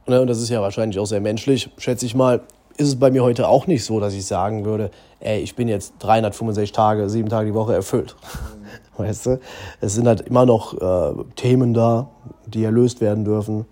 [0.07, 2.41] ne, und das ist ja wahrscheinlich auch sehr menschlich, schätze ich mal,
[2.77, 5.67] ist es bei mir heute auch nicht so, dass ich sagen würde, ey, ich bin
[5.67, 8.15] jetzt 365 Tage, sieben Tage die Woche erfüllt.
[8.97, 9.39] Weißt du?
[9.81, 12.09] Es sind halt immer noch äh, Themen da,
[12.45, 13.65] die erlöst werden dürfen.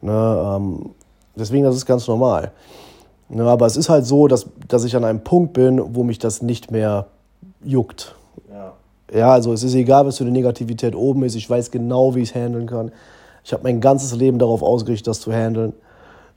[0.00, 0.90] Ne, ähm,
[1.34, 2.52] deswegen, das ist ganz normal.
[3.28, 6.18] Ne, aber es ist halt so, dass, dass ich an einem Punkt bin, wo mich
[6.18, 7.06] das nicht mehr
[7.64, 8.14] juckt.
[8.48, 8.72] Ja.
[9.12, 11.36] Ja, also es ist egal, was für eine Negativität oben ist.
[11.36, 12.90] Ich weiß genau, wie ich es handeln kann.
[13.46, 15.72] Ich habe mein ganzes Leben darauf ausgerichtet, das zu handeln.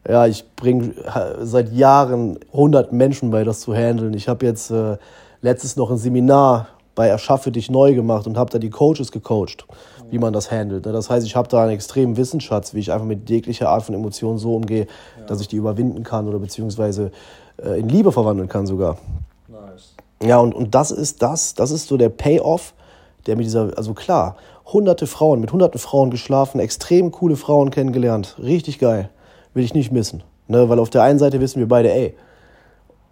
[0.07, 0.93] Ja, ich bringe
[1.41, 4.13] seit Jahren 100 Menschen bei, das zu handeln.
[4.13, 4.97] Ich habe jetzt äh,
[5.41, 9.65] letztes noch ein Seminar bei Erschaffe dich neu gemacht und habe da die Coaches gecoacht,
[10.11, 10.85] wie man das handelt.
[10.85, 10.91] Ne?
[10.91, 13.95] Das heißt, ich habe da einen extremen Wissensschatz, wie ich einfach mit jeglicher Art von
[13.95, 14.85] Emotionen so umgehe,
[15.19, 15.25] ja.
[15.25, 17.09] dass ich die überwinden kann oder beziehungsweise
[17.57, 18.99] äh, in Liebe verwandeln kann sogar.
[19.47, 19.95] Nice.
[20.21, 22.75] Ja, und, und das ist das, das ist so der Payoff,
[23.25, 24.35] der mit dieser, also klar,
[24.73, 29.09] hunderte Frauen, mit hunderten Frauen geschlafen, extrem coole Frauen kennengelernt, richtig geil,
[29.53, 30.23] will ich nicht missen.
[30.47, 30.69] Ne?
[30.69, 32.15] Weil auf der einen Seite wissen wir beide, ey,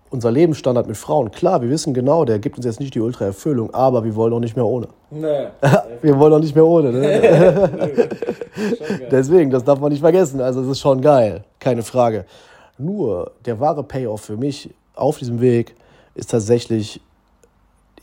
[0.09, 3.73] unser Lebensstandard mit Frauen, klar, wir wissen genau, der gibt uns jetzt nicht die Ultra-Erfüllung,
[3.73, 4.87] aber wir wollen auch nicht mehr ohne.
[5.09, 5.47] Nee.
[6.01, 6.91] wir wollen auch nicht mehr ohne.
[6.91, 8.09] Ne?
[9.11, 10.39] Deswegen, das darf man nicht vergessen.
[10.39, 12.25] Also es ist schon geil, keine Frage.
[12.77, 15.75] Nur der wahre Payoff für mich auf diesem Weg
[16.15, 17.01] ist tatsächlich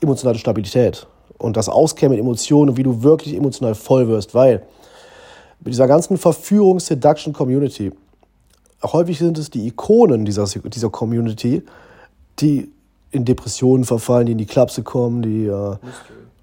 [0.01, 1.07] emotionale Stabilität
[1.44, 4.62] und das Auskennen mit Emotionen und wie du wirklich emotional voll wirst, weil
[5.61, 7.92] mit dieser ganzen Verführungs-Seduction-Community,
[8.83, 11.62] häufig sind es die Ikonen dieser, dieser Community,
[12.40, 12.70] die
[13.11, 15.76] in Depressionen verfallen, die in die Klapse kommen, die äh,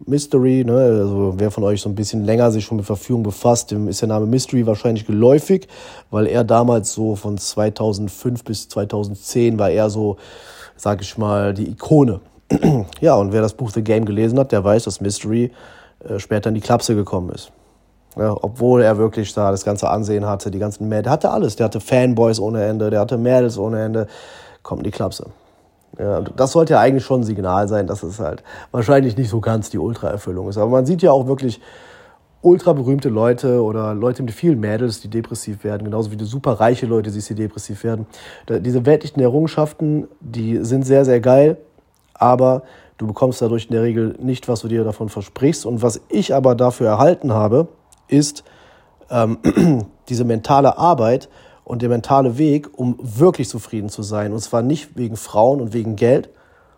[0.06, 0.74] Mystery, ne?
[0.74, 4.02] also wer von euch so ein bisschen länger sich schon mit Verführung befasst, dem ist
[4.02, 5.68] der Name Mystery wahrscheinlich geläufig,
[6.10, 10.18] weil er damals so von 2005 bis 2010 war er so
[10.82, 12.22] sag ich mal, die Ikone.
[13.02, 15.52] ja, und wer das Buch The Game gelesen hat, der weiß, dass Mystery
[16.08, 17.52] äh, später in die Klapse gekommen ist.
[18.18, 21.56] Ja, obwohl er wirklich da das ganze Ansehen hatte, die ganzen Mädels, der hatte alles.
[21.56, 24.08] Der hatte Fanboys ohne Ende, der hatte Mädels ohne Ende,
[24.64, 25.28] kommt in die Klapse.
[25.98, 29.40] Ja, das sollte ja eigentlich schon ein Signal sein, dass es halt wahrscheinlich nicht so
[29.40, 30.58] ganz die Ultra-Erfüllung ist.
[30.58, 31.62] Aber man sieht ja auch wirklich,
[32.42, 36.54] ultra berühmte Leute oder Leute mit vielen Mädels, die depressiv werden, genauso wie die super
[36.54, 38.08] reiche Leute, die depressiv werden.
[38.50, 41.58] Diese weltlichen Errungenschaften, die sind sehr, sehr geil,
[42.22, 42.64] aber
[42.98, 45.66] du bekommst dadurch in der Regel nicht, was du dir davon versprichst.
[45.66, 47.68] Und was ich aber dafür erhalten habe,
[48.08, 48.44] ist
[49.10, 49.38] ähm,
[50.10, 51.30] diese mentale Arbeit
[51.64, 54.34] und der mentale Weg, um wirklich zufrieden zu sein.
[54.34, 56.30] Und zwar nicht wegen Frauen und wegen Geld,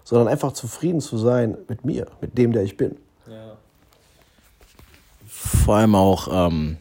[0.04, 2.98] sondern einfach zufrieden zu sein mit mir, mit dem, der ich bin
[5.64, 6.78] vor allem auch, ähm,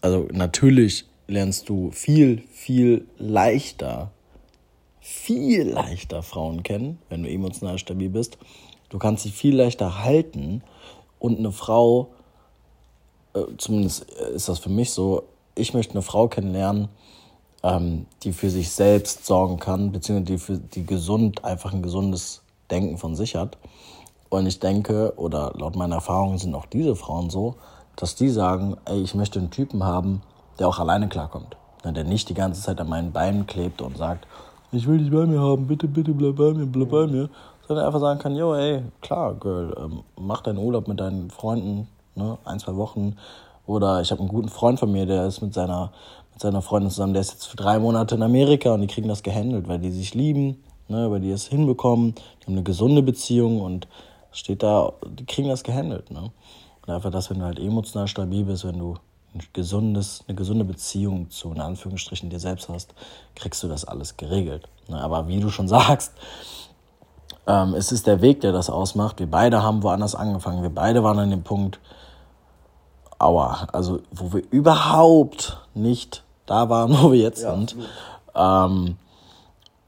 [0.00, 4.10] also natürlich lernst du viel, viel leichter,
[5.10, 8.38] viel leichter Frauen kennen, wenn du emotional stabil bist.
[8.88, 10.62] Du kannst sie viel leichter halten
[11.18, 12.12] und eine Frau,
[13.34, 16.88] äh, zumindest ist das für mich so, ich möchte eine Frau kennenlernen,
[17.62, 22.42] ähm, die für sich selbst sorgen kann, beziehungsweise die, für, die gesund, einfach ein gesundes
[22.70, 23.58] Denken von sich hat.
[24.28, 27.56] Und ich denke, oder laut meiner Erfahrung sind auch diese Frauen so,
[27.96, 30.22] dass die sagen, ey, ich möchte einen Typen haben,
[30.58, 31.56] der auch alleine klarkommt.
[31.84, 34.26] Der nicht die ganze Zeit an meinen Beinen klebt und sagt,
[34.72, 37.28] ich will dich bei mir haben, bitte, bitte bleib bei mir, bleib bei mir.
[37.66, 41.86] Sondern einfach sagen kann, yo, ey, klar, Girl, ähm, mach deinen Urlaub mit deinen Freunden,
[42.16, 43.16] ne, ein, zwei Wochen.
[43.66, 45.92] Oder ich habe einen guten Freund von mir, der ist mit seiner,
[46.32, 49.08] mit seiner Freundin zusammen, der ist jetzt für drei Monate in Amerika und die kriegen
[49.08, 50.56] das gehandelt, weil die sich lieben,
[50.88, 53.86] ne, weil die es hinbekommen, die haben eine gesunde Beziehung und
[54.32, 56.10] steht da, die kriegen das gehandelt.
[56.10, 56.30] Ne?
[56.86, 58.94] Und einfach das, wenn du halt emotional stabil bist, wenn du
[59.34, 62.94] ein gesundes, eine gesunde Beziehung zu, in Anführungsstrichen, dir selbst hast,
[63.34, 64.68] kriegst du das alles geregelt.
[64.88, 65.00] Ne?
[65.00, 66.12] Aber wie du schon sagst,
[67.46, 69.18] ähm, es ist der Weg, der das ausmacht.
[69.18, 70.62] Wir beide haben woanders angefangen.
[70.62, 71.80] Wir beide waren an dem Punkt,
[73.18, 77.76] aua, also wo wir überhaupt nicht da waren, wo wir jetzt ja, sind.
[78.34, 78.96] Ähm,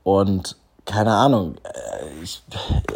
[0.04, 2.42] und keine Ahnung, äh, ich,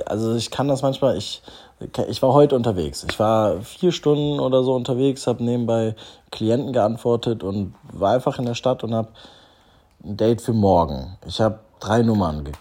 [0.06, 1.42] also ich kann das manchmal, ich,
[1.78, 3.04] ich war heute unterwegs.
[3.08, 5.94] Ich war vier Stunden oder so unterwegs, habe nebenbei
[6.30, 9.08] Klienten geantwortet und war einfach in der Stadt und habe
[10.02, 11.18] ein Date für morgen.
[11.26, 12.52] Ich habe drei Nummern ge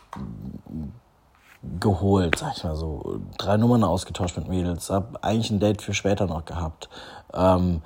[1.79, 3.21] geholt, sag ich mal so.
[3.39, 4.91] Drei Nummern ausgetauscht mit Mädels.
[4.91, 6.89] Habe eigentlich ein Date für später noch gehabt,
[7.33, 7.81] ähm,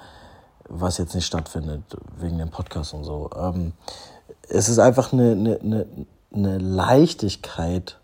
[0.68, 1.84] was jetzt nicht stattfindet
[2.18, 3.30] wegen dem Podcast und so.
[3.38, 3.72] Ähm,
[4.50, 5.86] es ist einfach eine, eine, eine,
[6.34, 7.98] eine Leichtigkeit,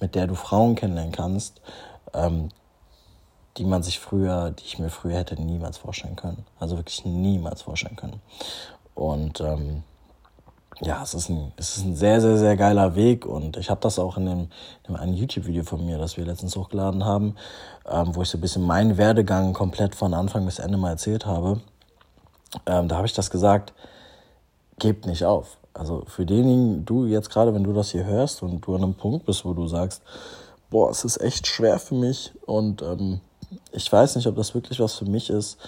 [0.00, 1.60] mit der du Frauen kennenlernen kannst,
[2.14, 2.50] ähm,
[3.56, 6.44] die man sich früher, die ich mir früher hätte niemals vorstellen können.
[6.58, 8.20] Also wirklich niemals vorstellen können.
[8.94, 9.82] Und ähm,
[10.80, 13.80] ja, es ist, ein, es ist ein sehr, sehr, sehr geiler Weg und ich habe
[13.80, 14.48] das auch in dem,
[14.88, 17.34] in einem YouTube-Video von mir, das wir letztens hochgeladen haben,
[17.90, 21.26] ähm, wo ich so ein bisschen meinen Werdegang komplett von Anfang bis Ende mal erzählt
[21.26, 21.60] habe.
[22.66, 23.72] Ähm, da habe ich das gesagt,
[24.78, 25.58] gebt nicht auf.
[25.74, 28.94] Also für denjenigen, du jetzt gerade, wenn du das hier hörst und du an einem
[28.94, 30.02] Punkt bist, wo du sagst,
[30.70, 33.20] boah, es ist echt schwer für mich und ähm,
[33.72, 35.58] ich weiß nicht, ob das wirklich was für mich ist.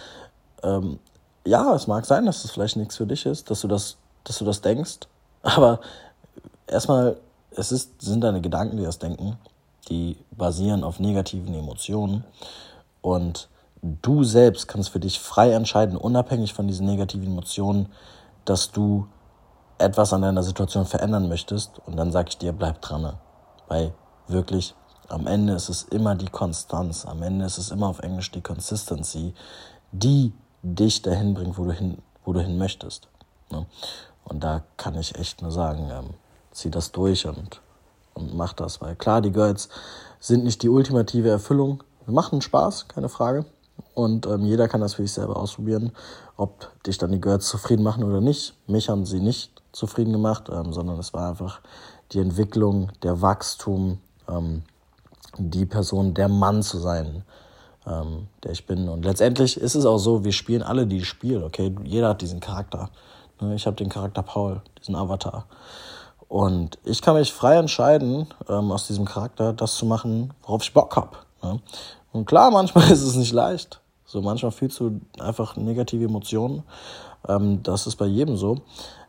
[0.62, 0.98] Ähm,
[1.46, 4.38] ja, es mag sein, dass es vielleicht nichts für dich ist, dass du das, dass
[4.38, 5.00] du das denkst,
[5.42, 5.80] aber
[6.66, 7.16] erstmal,
[7.52, 9.36] es ist, sind deine Gedanken, die das denken,
[9.88, 12.24] die basieren auf negativen Emotionen
[13.00, 13.48] und
[13.82, 17.88] du selbst kannst für dich frei entscheiden, unabhängig von diesen negativen Emotionen,
[18.44, 19.06] dass du
[19.78, 23.14] etwas an deiner Situation verändern möchtest und dann sage ich dir, bleib dran,
[23.68, 23.92] weil
[24.28, 24.74] wirklich
[25.10, 28.40] am Ende ist es immer die Konstanz, am Ende ist es immer auf Englisch die
[28.40, 29.34] Consistency,
[29.92, 33.08] die dich dahin bringt, wo du hin, wo du hin möchtest.
[33.50, 33.66] Ne?
[34.24, 36.10] Und da kann ich echt nur sagen, ähm,
[36.52, 37.60] zieh das durch und,
[38.14, 39.68] und mach das, weil klar, die Girls
[40.20, 41.82] sind nicht die ultimative Erfüllung.
[42.04, 43.46] Wir machen Spaß, keine Frage.
[43.94, 45.92] Und ähm, jeder kann das für sich selber ausprobieren,
[46.36, 48.54] ob dich dann die Girls zufrieden machen oder nicht.
[48.66, 51.60] Mich haben sie nicht zufrieden gemacht, ähm, sondern es war einfach
[52.12, 54.62] die Entwicklung, der Wachstum, ähm,
[55.40, 57.24] die Person, der Mann zu sein,
[57.86, 58.88] ähm, der ich bin.
[58.88, 61.74] Und letztendlich ist es auch so, wir spielen alle die Spiel, okay?
[61.84, 62.90] Jeder hat diesen Charakter.
[63.40, 63.54] Ne?
[63.54, 65.46] Ich habe den Charakter Paul, diesen Avatar.
[66.28, 70.72] Und ich kann mich frei entscheiden, ähm, aus diesem Charakter das zu machen, worauf ich
[70.72, 71.26] Bock hab.
[71.42, 71.60] Ne?
[72.12, 73.80] Und klar, manchmal ist es nicht leicht.
[74.04, 76.64] So manchmal fühlst du einfach negative Emotionen.
[77.28, 78.58] Ähm, das ist bei jedem so.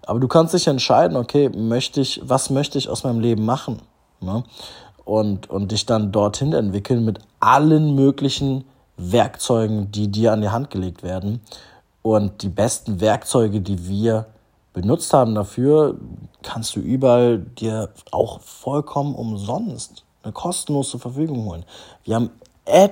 [0.06, 3.82] Aber du kannst dich entscheiden, okay, möchte ich, was möchte ich aus meinem Leben machen?
[4.20, 4.44] Ne?
[5.06, 8.66] Und, und dich dann dorthin entwickeln mit allen möglichen
[8.98, 11.42] Werkzeugen, die dir an die Hand gelegt werden.
[12.02, 14.28] Und die besten Werkzeuge, die wir
[14.74, 15.98] benutzt haben dafür,
[16.44, 21.66] kannst du überall dir auch vollkommen umsonst eine kostenlos zur Verfügung holen.
[22.04, 22.30] Wir haben
[22.66, 22.90] äh,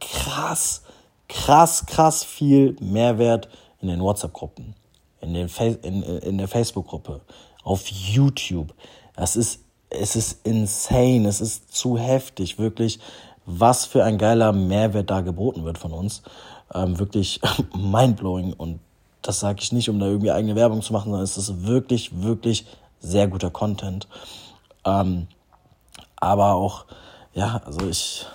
[0.00, 0.82] krass,
[1.28, 3.48] krass, krass viel Mehrwert
[3.80, 4.74] in den WhatsApp-Gruppen,
[5.20, 7.20] in, in, in der Facebook-Gruppe,
[7.62, 8.74] auf YouTube.
[9.14, 9.60] Das ist
[10.00, 13.00] es ist insane, es ist zu heftig, wirklich,
[13.46, 16.22] was für ein geiler Mehrwert da geboten wird von uns.
[16.74, 17.40] Ähm, wirklich
[17.76, 18.80] mindblowing und
[19.20, 22.22] das sage ich nicht, um da irgendwie eigene Werbung zu machen, sondern es ist wirklich,
[22.22, 22.66] wirklich
[23.00, 24.08] sehr guter Content.
[24.84, 25.28] Ähm,
[26.16, 26.86] aber auch,
[27.34, 28.26] ja, also ich,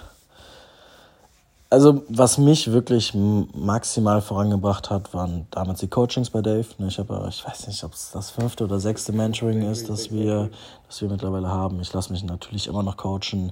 [1.69, 6.65] also was mich wirklich maximal vorangebracht hat, waren damals die Coachings bei Dave.
[6.77, 10.11] Ne, ich habe, ich weiß nicht, ob es das fünfte oder sechste Mentoring ist, das
[10.11, 10.49] wir,
[10.87, 11.79] das wir mittlerweile haben.
[11.81, 13.51] Ich lasse mich natürlich immer noch coachen.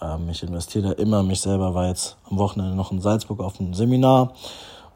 [0.00, 1.74] Ähm, ich investiere da immer mich selber.
[1.74, 4.32] War jetzt am Wochenende noch in Salzburg auf einem Seminar.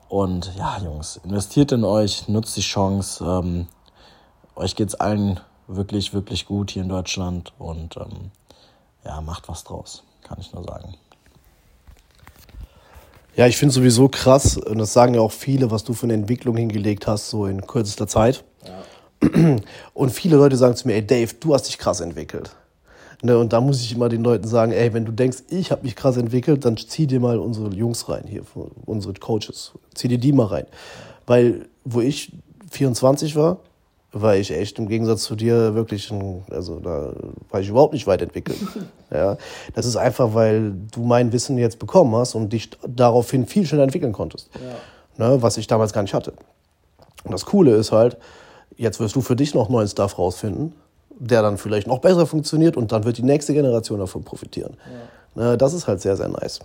[0.08, 3.24] Und ja, Jungs, investiert in euch, nutzt die Chance.
[3.24, 3.66] Ähm,
[4.56, 8.30] euch geht's allen wirklich, wirklich gut hier in Deutschland und ähm,
[9.04, 10.94] ja, macht was draus, kann ich nur sagen.
[13.36, 16.14] Ja, ich finde sowieso krass, und das sagen ja auch viele, was du für eine
[16.14, 18.44] Entwicklung hingelegt hast, so in kürzester Zeit.
[18.64, 19.56] Ja.
[19.94, 22.54] Und viele Leute sagen zu mir, ey Dave, du hast dich krass entwickelt.
[23.22, 25.82] Ne, und da muss ich immer den Leuten sagen, ey, wenn du denkst, ich habe
[25.82, 28.42] mich krass entwickelt, dann zieh dir mal unsere Jungs rein hier,
[28.84, 29.72] unsere Coaches.
[29.94, 30.66] Zieh dir die mal rein.
[31.26, 32.32] Weil, wo ich
[32.70, 33.60] 24 war,
[34.12, 37.14] war ich echt im Gegensatz zu dir wirklich, ein, also da
[37.50, 38.58] war ich überhaupt nicht weit entwickelt.
[39.14, 39.36] ja,
[39.74, 43.84] das ist einfach, weil du mein Wissen jetzt bekommen hast und dich daraufhin viel schneller
[43.84, 44.50] entwickeln konntest.
[45.18, 45.28] Ja.
[45.28, 46.32] Ne, was ich damals gar nicht hatte.
[47.24, 48.16] Und das Coole ist halt,
[48.76, 50.74] jetzt wirst du für dich noch neuen Stuff rausfinden,
[51.10, 54.76] der dann vielleicht noch besser funktioniert und dann wird die nächste Generation davon profitieren.
[55.36, 55.50] Ja.
[55.50, 56.60] Ne, das ist halt sehr, sehr nice.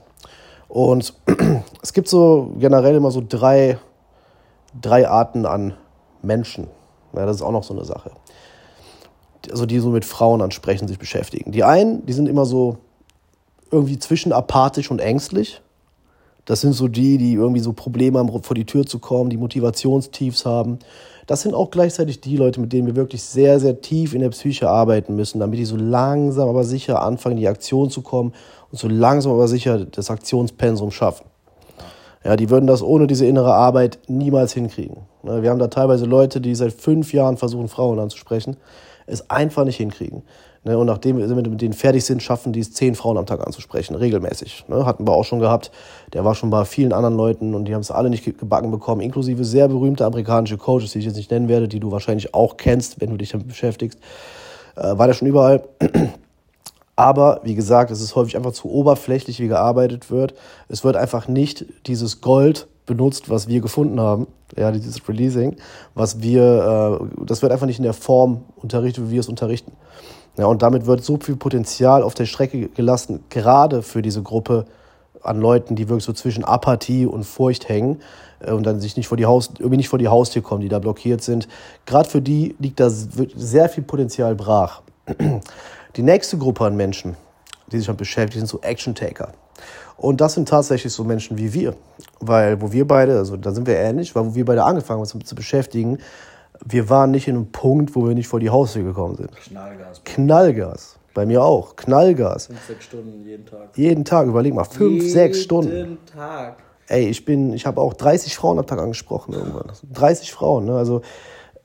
[0.68, 1.14] Und
[1.82, 3.78] es gibt so generell immer so drei,
[4.82, 5.74] drei Arten an
[6.22, 6.68] Menschen
[7.14, 8.12] ja, das ist auch noch so eine Sache.
[9.52, 11.52] Also die so mit Frauen ansprechen, sich beschäftigen.
[11.52, 12.78] Die einen, die sind immer so
[13.72, 15.62] irgendwie zwischen apathisch und ängstlich.
[16.46, 19.38] Das sind so die, die irgendwie so Probleme haben, vor die Tür zu kommen, die
[19.38, 20.80] Motivationstiefs haben.
[21.28, 24.30] Das sind auch gleichzeitig die Leute, mit denen wir wirklich sehr, sehr tief in der
[24.30, 28.34] Psyche arbeiten müssen, damit die so langsam aber sicher anfangen, in die Aktion zu kommen
[28.72, 31.26] und so langsam aber sicher das Aktionspensum schaffen.
[32.24, 34.98] Ja, die würden das ohne diese innere Arbeit niemals hinkriegen.
[35.22, 38.58] Ne, wir haben da teilweise Leute, die seit fünf Jahren versuchen, Frauen anzusprechen,
[39.10, 40.24] es einfach nicht hinkriegen.
[40.66, 43.46] Ne, und nachdem wir mit denen fertig sind, schaffen die es, zehn Frauen am Tag
[43.46, 44.66] anzusprechen, regelmäßig.
[44.68, 45.72] Ne, hatten wir auch schon gehabt.
[46.12, 49.00] Der war schon bei vielen anderen Leuten und die haben es alle nicht gebacken bekommen,
[49.00, 52.58] inklusive sehr berühmte amerikanische Coaches, die ich jetzt nicht nennen werde, die du wahrscheinlich auch
[52.58, 54.00] kennst, wenn du dich damit beschäftigst.
[54.76, 55.64] Äh, war der schon überall.
[56.98, 60.34] Aber wie gesagt, es ist häufig einfach zu oberflächlich, wie gearbeitet wird.
[60.68, 65.56] Es wird einfach nicht dieses Gold benutzt, was wir gefunden haben, ja, dieses Releasing,
[65.94, 69.72] was wir, äh, das wird einfach nicht in der Form unterrichtet, wie wir es unterrichten.
[70.38, 74.66] Ja, und damit wird so viel Potenzial auf der Strecke gelassen, gerade für diese Gruppe
[75.22, 78.02] an Leuten, die wirklich so zwischen Apathie und Furcht hängen
[78.40, 80.70] äh, und dann sich nicht vor die Haus, irgendwie nicht vor die Haustür kommen, die
[80.70, 81.48] da blockiert sind.
[81.86, 84.82] Gerade für die liegt da sehr viel Potenzial brach.
[85.96, 87.18] Die nächste Gruppe an Menschen,
[87.72, 89.34] die sich damit beschäftigen, sind so Action-Taker.
[90.00, 91.76] Und das sind tatsächlich so Menschen wie wir.
[92.20, 95.02] Weil, wo wir beide, also da sind wir ähnlich, weil wo wir beide angefangen haben,
[95.02, 96.00] uns damit zu beschäftigen,
[96.66, 99.36] wir waren nicht in einem Punkt, wo wir nicht vor die Haustür gekommen sind.
[99.36, 100.02] Knallgas.
[100.04, 101.00] Knallgas.
[101.14, 101.76] Bei mir auch.
[101.76, 102.48] Knallgas.
[102.48, 103.70] Fünf, sechs Stunden jeden Tag.
[103.76, 104.64] Jeden Tag, überleg mal.
[104.64, 105.72] Fünf, jeden sechs Stunden.
[105.72, 106.58] Jeden Tag.
[106.88, 109.72] Ey, ich bin, ich habe auch 30 Frauen am Tag angesprochen irgendwann.
[109.94, 110.76] 30 Frauen, ne?
[110.76, 111.02] Also,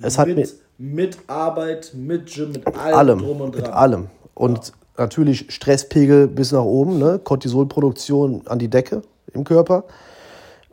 [0.00, 3.62] es hat mir mit Arbeit, mit Gym, mit allem, allem drum und dran.
[3.62, 4.06] Mit allem.
[4.34, 4.74] Und ja.
[4.96, 7.20] Natürlich Stresspegel bis nach oben, ne?
[7.22, 9.02] Cortisolproduktion an die Decke
[9.32, 9.84] im Körper.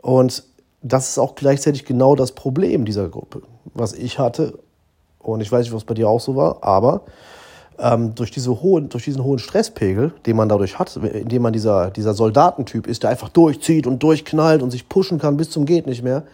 [0.00, 0.44] Und
[0.82, 3.42] das ist auch gleichzeitig genau das Problem dieser Gruppe,
[3.74, 4.58] was ich hatte.
[5.18, 7.02] Und ich weiß nicht, was bei dir auch so war, aber
[7.78, 11.90] ähm, durch, diese hohen, durch diesen hohen Stresspegel, den man dadurch hat, indem man dieser,
[11.90, 15.86] dieser Soldatentyp ist, der einfach durchzieht und durchknallt und sich pushen kann bis zum Geht
[15.86, 16.24] nicht mehr,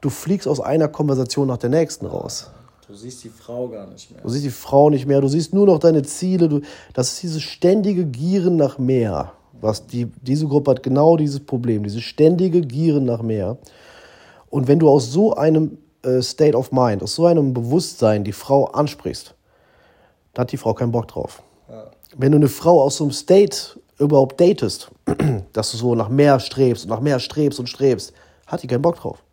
[0.00, 2.50] du fliegst aus einer Konversation nach der nächsten raus.
[2.86, 4.20] Du siehst die Frau gar nicht mehr.
[4.20, 6.48] Du siehst die Frau nicht mehr, du siehst nur noch deine Ziele.
[6.48, 6.60] Du,
[6.92, 9.32] das ist dieses ständige Gieren nach mehr.
[9.60, 13.56] Was die, diese Gruppe hat genau dieses Problem, dieses ständige Gieren nach mehr.
[14.50, 18.32] Und wenn du aus so einem äh, State of Mind, aus so einem Bewusstsein die
[18.32, 19.34] Frau ansprichst,
[20.34, 21.42] dann hat die Frau keinen Bock drauf.
[21.68, 21.90] Ja.
[22.16, 24.90] Wenn du eine Frau aus so einem State überhaupt datest,
[25.52, 28.12] dass du so nach mehr strebst und nach mehr strebst und strebst,
[28.46, 29.24] hat die keinen Bock drauf.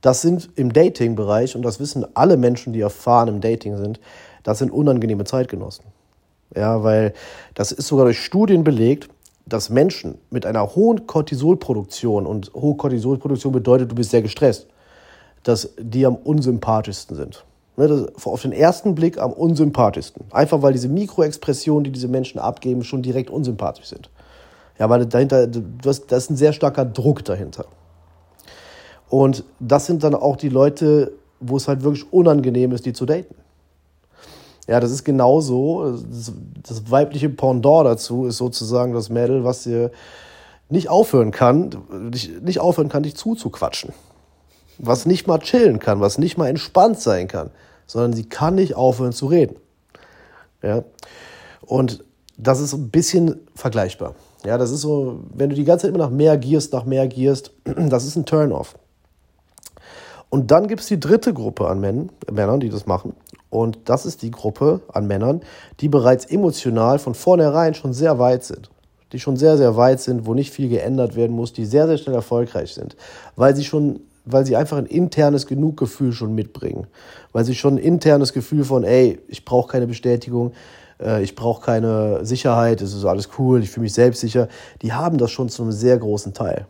[0.00, 4.00] Das sind im Dating-Bereich, und das wissen alle Menschen, die erfahren im Dating sind,
[4.42, 5.84] das sind unangenehme Zeitgenossen.
[6.54, 7.12] Ja, weil
[7.54, 9.08] das ist sogar durch Studien belegt,
[9.46, 14.66] dass Menschen mit einer hohen Cortisolproduktion, und hohe Cortisolproduktion bedeutet, du bist sehr gestresst,
[15.42, 17.44] dass die am unsympathischsten sind.
[17.76, 20.24] Ne, auf den ersten Blick am unsympathischsten.
[20.30, 24.08] Einfach weil diese Mikroexpressionen, die diese Menschen abgeben, schon direkt unsympathisch sind.
[24.78, 27.66] Ja, weil dahinter, das ist ein sehr starker Druck dahinter.
[29.08, 33.06] Und das sind dann auch die Leute, wo es halt wirklich unangenehm ist, die zu
[33.06, 33.34] daten.
[34.66, 35.92] Ja, das ist genauso.
[35.92, 36.32] Das,
[36.68, 39.92] das weibliche Pendant dazu ist sozusagen das Mädel, was dir
[40.68, 41.70] nicht aufhören kann,
[42.42, 43.92] nicht aufhören kann, dich zuzuquatschen.
[44.78, 47.50] Was nicht mal chillen kann, was nicht mal entspannt sein kann,
[47.86, 49.56] sondern sie kann nicht aufhören zu reden.
[50.62, 50.82] Ja.
[51.64, 52.04] Und
[52.36, 54.14] das ist ein bisschen vergleichbar.
[54.44, 57.06] Ja, das ist so, wenn du die ganze Zeit immer nach mehr gierst, nach mehr
[57.06, 58.74] gierst, das ist ein Turn-off.
[60.28, 63.14] Und dann gibt es die dritte Gruppe an Männern, Männern, die das machen.
[63.48, 65.40] Und das ist die Gruppe an Männern,
[65.80, 68.70] die bereits emotional von vornherein schon sehr weit sind.
[69.12, 71.96] Die schon sehr, sehr weit sind, wo nicht viel geändert werden muss, die sehr, sehr
[71.96, 72.96] schnell erfolgreich sind.
[73.36, 76.88] Weil sie schon, weil sie einfach ein internes Genuggefühl schon mitbringen.
[77.32, 80.52] Weil sie schon ein internes Gefühl von, ey, ich brauche keine Bestätigung,
[81.00, 84.48] äh, ich brauche keine Sicherheit, es ist alles cool, ich fühle mich selbstsicher.
[84.82, 86.66] Die haben das schon zu einem sehr großen Teil.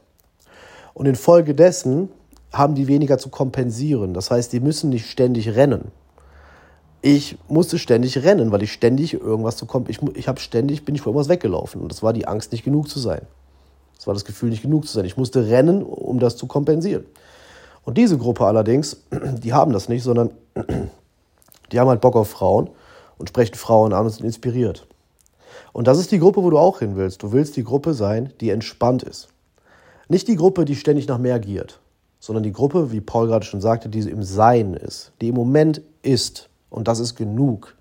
[0.93, 2.11] Und infolgedessen
[2.59, 4.15] haben die weniger zu kompensieren.
[4.15, 5.91] Das heißt, die müssen nicht ständig rennen.
[7.03, 9.87] Ich musste ständig rennen, weil ich ständig irgendwas zu kommen.
[9.89, 11.81] Ich, ich habe ständig, bin ich vor irgendwas weggelaufen.
[11.81, 13.23] Und das war die Angst, nicht genug zu sein.
[13.97, 15.05] Das war das Gefühl, nicht genug zu sein.
[15.05, 17.05] Ich musste rennen, um das zu kompensieren.
[17.85, 18.99] Und diese Gruppe allerdings,
[19.43, 20.33] die haben das nicht, sondern
[21.73, 22.71] die haben halt Bock auf Frauen
[23.19, 24.87] und sprechen Frauen an und sind inspiriert.
[25.73, 27.23] Und das ist die Gruppe, wo du auch hin willst.
[27.23, 29.29] Du willst die Gruppe sein, die entspannt ist.
[30.09, 31.81] Nicht die Gruppe, die ständig nach mehr giert,
[32.27, 35.81] sondern die Gruppe, wie Paul gerade schon sagte, die im Sein ist, die im Moment
[36.03, 36.49] ist.
[36.70, 37.77] Und das ist genug.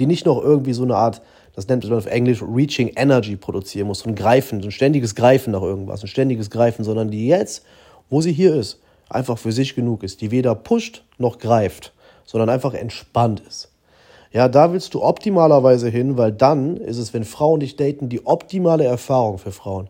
[0.00, 1.22] Die nicht noch irgendwie so eine Art,
[1.54, 5.14] das nennt man auf Englisch Reaching Energy produzieren muss, so ein Greifen, so ein ständiges
[5.14, 7.64] Greifen nach irgendwas, ein ständiges Greifen, sondern die jetzt,
[8.10, 11.92] wo sie hier ist, einfach für sich genug ist, die weder pusht noch greift,
[12.24, 13.70] sondern einfach entspannt ist.
[14.32, 18.26] Ja, da willst du optimalerweise hin, weil dann ist es, wenn Frauen dich daten, die
[18.26, 19.88] optimale Erfahrung für Frauen.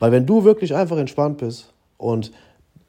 [0.00, 2.32] Weil wenn du wirklich einfach entspannt bist und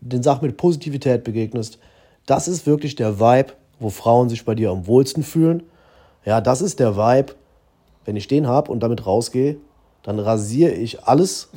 [0.02, 1.80] den Sachen mit Positivität begegnest,
[2.26, 5.64] das ist wirklich der Vibe, wo Frauen sich bei dir am wohlsten fühlen.
[6.26, 7.34] Ja, das ist der Vibe.
[8.06, 9.58] Wenn ich den habe und damit rausgehe,
[10.04, 11.50] dann rasiere ich alles.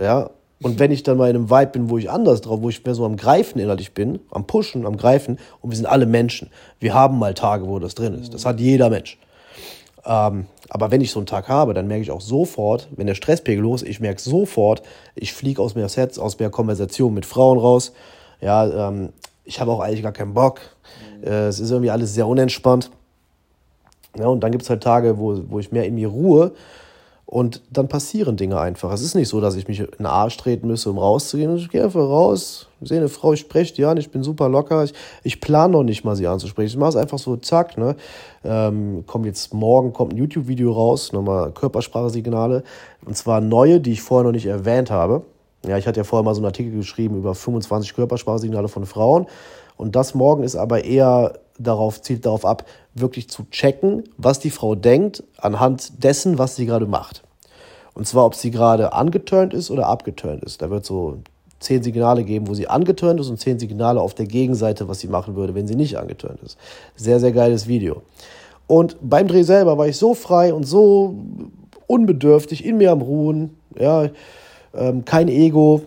[0.00, 0.30] Ja,
[0.60, 2.84] und wenn ich dann mal in einem Vibe bin, wo ich anders drauf, wo ich
[2.84, 6.50] mehr so am Greifen innerlich bin, am Pushen, am Greifen, und wir sind alle Menschen.
[6.80, 8.34] Wir haben mal Tage, wo das drin ist.
[8.34, 9.18] Das hat jeder Mensch.
[10.04, 13.14] Ähm, aber wenn ich so einen Tag habe, dann merke ich auch sofort, wenn der
[13.14, 14.82] Stresspegel los ist, ich merke sofort,
[15.14, 17.92] ich fliege aus mehr Sets, aus mehr Konversation mit Frauen raus.
[18.40, 19.10] Ja, ähm,
[19.44, 20.60] ich habe auch eigentlich gar keinen Bock.
[21.22, 22.90] Äh, es ist irgendwie alles sehr unentspannt.
[24.18, 26.52] Ja, und dann gibt es halt Tage, wo, wo ich mehr in mir ruhe
[27.30, 28.90] und dann passieren Dinge einfach.
[28.90, 31.54] Es ist nicht so, dass ich mich in den Arsch treten müsse, um rauszugehen.
[31.58, 34.82] Ich gehe einfach raus, sehe eine Frau, ich spreche die an, ich bin super locker.
[34.84, 36.68] Ich, ich plane noch nicht mal, sie anzusprechen.
[36.68, 37.76] Ich mache es einfach so, zack.
[37.76, 37.96] Ne?
[38.44, 42.62] Ähm, kommt jetzt morgen kommt ein YouTube-Video raus, nochmal Körpersprachesignale.
[43.04, 45.20] Und zwar neue, die ich vorher noch nicht erwähnt habe.
[45.66, 49.26] Ja, ich hatte ja vorher mal so einen Artikel geschrieben über 25 Körpersprachsignale von Frauen.
[49.76, 54.50] Und das morgen ist aber eher darauf, zielt darauf ab, wirklich zu checken, was die
[54.50, 57.22] Frau denkt, anhand dessen, was sie gerade macht.
[57.94, 60.62] Und zwar, ob sie gerade angeturnt ist oder abgeturnt ist.
[60.62, 61.18] Da wird so
[61.60, 65.08] zehn Signale geben, wo sie angeturnt ist und zehn Signale auf der Gegenseite, was sie
[65.08, 66.56] machen würde, wenn sie nicht angeturnt ist.
[66.94, 68.02] Sehr, sehr geiles Video.
[68.66, 71.16] Und beim Dreh selber war ich so frei und so
[71.86, 74.08] unbedürftig, in mir am Ruhen, ja,
[74.74, 75.82] ähm, kein Ego,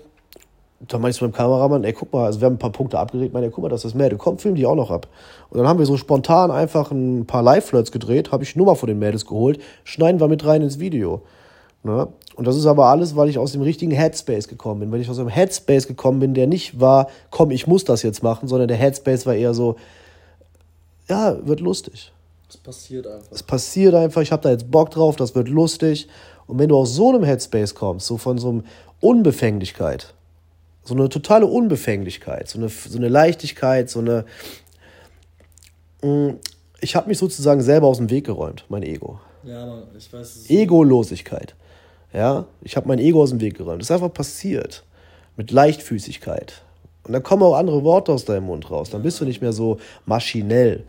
[0.87, 2.99] da meinte ich zu meinem Kameramann, ey, guck mal, also wir haben ein paar Punkte
[2.99, 5.07] abgedreht, meine, guck mal, das ist Mädel, komm, film die auch noch ab.
[5.49, 8.87] Und dann haben wir so spontan einfach ein paar Live-Flirts gedreht, habe ich Nummer von
[8.87, 11.21] den Mädels geholt, schneiden wir mit rein ins Video.
[11.83, 12.07] Ne?
[12.35, 14.91] Und das ist aber alles, weil ich aus dem richtigen Headspace gekommen bin.
[14.91, 18.23] Weil ich aus einem Headspace gekommen bin, der nicht war, komm, ich muss das jetzt
[18.23, 19.75] machen, sondern der Headspace war eher so,
[21.09, 22.11] ja, wird lustig.
[22.49, 23.31] Es passiert einfach.
[23.31, 26.07] Es passiert einfach, ich habe da jetzt Bock drauf, das wird lustig.
[26.47, 28.63] Und wenn du aus so einem Headspace kommst, so von so einem
[28.99, 30.13] Unbefänglichkeit,
[30.83, 34.25] so eine totale Unbefänglichkeit, so eine, so eine Leichtigkeit, so eine.
[36.01, 36.31] Mm,
[36.79, 39.19] ich habe mich sozusagen selber aus dem Weg geräumt, mein Ego.
[39.43, 40.49] Ja, aber ich weiß.
[40.49, 41.55] Egolosigkeit.
[42.13, 43.81] Ja, ich habe mein Ego aus dem Weg geräumt.
[43.81, 44.83] Das ist einfach passiert.
[45.37, 46.61] Mit Leichtfüßigkeit.
[47.03, 48.89] Und dann kommen auch andere Worte aus deinem Mund raus.
[48.89, 50.83] Dann bist du nicht mehr so maschinell.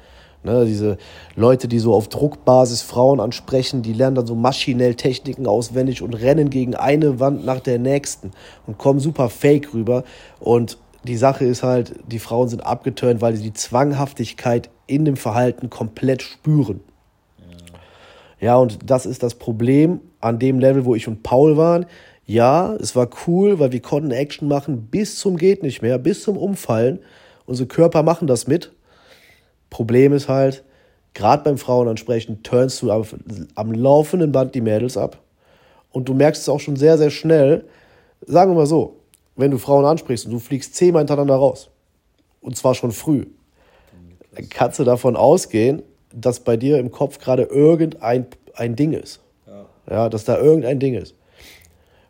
[0.45, 0.99] Ne, diese
[1.37, 6.15] Leute, die so auf Druckbasis Frauen ansprechen, die lernen dann so maschinell Techniken auswendig und
[6.15, 8.33] rennen gegen eine Wand nach der nächsten
[8.67, 10.03] und kommen super fake rüber.
[10.41, 15.17] Und die Sache ist halt, die Frauen sind abgeturnt, weil sie die Zwanghaftigkeit in dem
[15.17, 16.81] Verhalten komplett spüren.
[17.39, 18.49] Ja.
[18.49, 21.87] ja, und das ist das Problem an dem Level, wo ich und Paul waren.
[22.27, 26.25] Ja, es war cool, weil wir konnten Action machen bis zum geht nicht mehr, bis
[26.25, 26.99] zum Umfallen.
[27.47, 28.73] Unsere Körper machen das mit
[29.73, 30.63] Problem ist halt,
[31.15, 33.17] gerade beim Frauenansprechen turnst du auf,
[33.55, 35.19] am laufenden Band die Mädels ab.
[35.91, 37.65] Und du merkst es auch schon sehr, sehr schnell.
[38.27, 38.97] Sagen wir mal so,
[39.35, 41.71] wenn du Frauen ansprichst und du fliegst zehnmal hintereinander raus,
[42.43, 43.27] und zwar schon früh,
[44.35, 45.83] dann kannst du davon ausgehen,
[46.15, 49.21] dass bei dir im Kopf gerade irgendein ein Ding ist.
[49.47, 49.65] Ja.
[49.91, 51.15] ja, dass da irgendein Ding ist.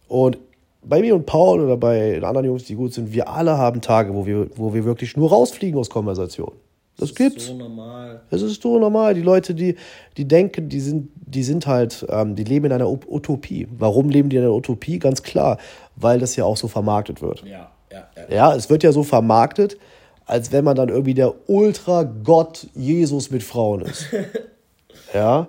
[0.09, 0.39] Und
[0.83, 3.81] bei mir und Paul oder bei den anderen Jungs, die gut sind, wir alle haben
[3.81, 6.57] Tage, wo wir, wo wir wirklich nur rausfliegen aus Konversationen.
[6.97, 7.47] Das, das gibt's.
[7.47, 8.23] So normal.
[8.31, 9.15] Es ist so normal.
[9.15, 9.77] Die Leute, die,
[10.17, 13.67] die denken, die sind, die sind halt, ähm, die leben in einer Utopie.
[13.77, 14.99] Warum leben die in einer Utopie?
[14.99, 15.59] Ganz klar,
[15.97, 17.45] weil das ja auch so vermarktet wird.
[17.45, 18.35] Ja, ja, ja.
[18.35, 19.79] Ja, es wird ja so vermarktet,
[20.27, 24.07] als wenn man dann irgendwie der Ultra-Gott Jesus mit Frauen ist.
[25.15, 25.49] ja?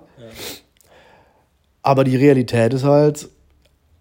[1.82, 3.28] Aber die Realität ist halt,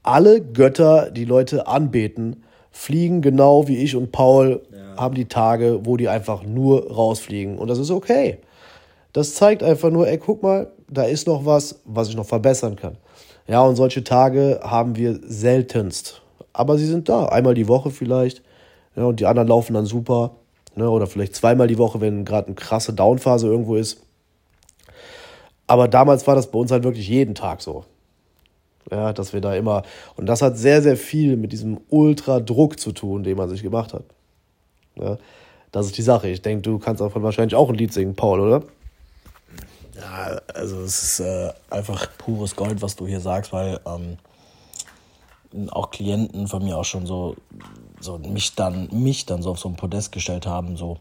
[0.04, 5.02] alle Götter, die Leute anbeten, fliegen genau wie ich und Paul ja.
[5.02, 7.58] haben die Tage, wo die einfach nur rausfliegen.
[7.58, 8.40] Und das ist okay.
[9.14, 12.76] Das zeigt einfach nur, ey, guck mal, da ist noch was, was ich noch verbessern
[12.76, 12.98] kann.
[13.48, 16.22] Ja, und solche Tage haben wir seltenst.
[16.52, 17.28] Aber sie sind da.
[17.28, 18.42] Einmal die Woche vielleicht.
[18.96, 20.32] ja, und die anderen laufen dann super.
[20.76, 24.02] Ne, oder vielleicht zweimal die Woche, wenn gerade eine krasse Downphase irgendwo ist.
[25.68, 27.86] Aber damals war das bei uns halt wirklich jeden Tag so.
[28.92, 29.84] Ja, dass wir da immer.
[30.16, 33.94] Und das hat sehr, sehr viel mit diesem Ultra-Druck zu tun, den man sich gemacht
[33.94, 34.04] hat.
[34.96, 35.18] Ja,
[35.72, 36.30] das ist die Sache.
[36.30, 38.64] Ich denke, du kannst davon wahrscheinlich auch ein Lied singen, Paul, oder?
[39.96, 44.18] Ja, also es ist äh, einfach pures Gold, was du hier sagst, weil ähm,
[45.72, 47.36] auch Klienten von mir auch schon so,
[48.00, 50.98] so mich dann, mich dann so auf so ein Podest gestellt haben, so,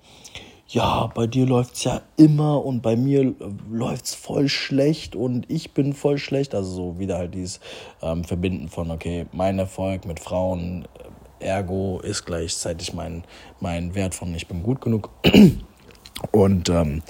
[0.73, 3.35] ja, bei dir läuft's ja immer und bei mir
[3.71, 6.55] läuft's voll schlecht und ich bin voll schlecht.
[6.55, 7.61] Also so wieder halt dieses
[8.01, 10.89] ähm, Verbinden von, okay, mein Erfolg mit Frauen,
[11.41, 13.25] äh, ergo ist gleichzeitig mein,
[13.61, 15.11] mein Wert von ich bin gut genug.
[16.31, 17.03] Und ähm,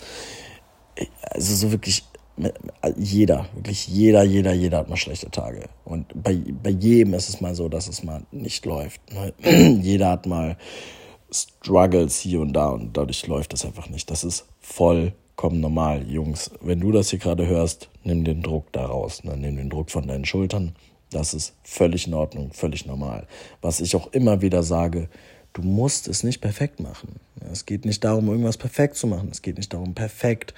[1.30, 2.04] also so wirklich
[2.96, 5.68] jeder, wirklich jeder, jeder, jeder hat mal schlechte Tage.
[5.84, 9.00] Und bei, bei jedem ist es mal so, dass es mal nicht läuft.
[9.12, 9.34] Ne?
[9.82, 10.56] jeder hat mal
[11.33, 14.11] Struggles hier und da und dadurch läuft das einfach nicht.
[14.11, 16.51] Das ist vollkommen normal, Jungs.
[16.61, 19.24] Wenn du das hier gerade hörst, nimm den Druck da raus.
[19.24, 19.37] Ne?
[19.37, 20.74] Nimm den Druck von deinen Schultern.
[21.11, 23.26] Das ist völlig in Ordnung, völlig normal.
[23.61, 25.09] Was ich auch immer wieder sage,
[25.53, 27.16] du musst es nicht perfekt machen.
[27.51, 29.28] Es geht nicht darum, irgendwas perfekt zu machen.
[29.30, 30.55] Es geht nicht darum, perfekt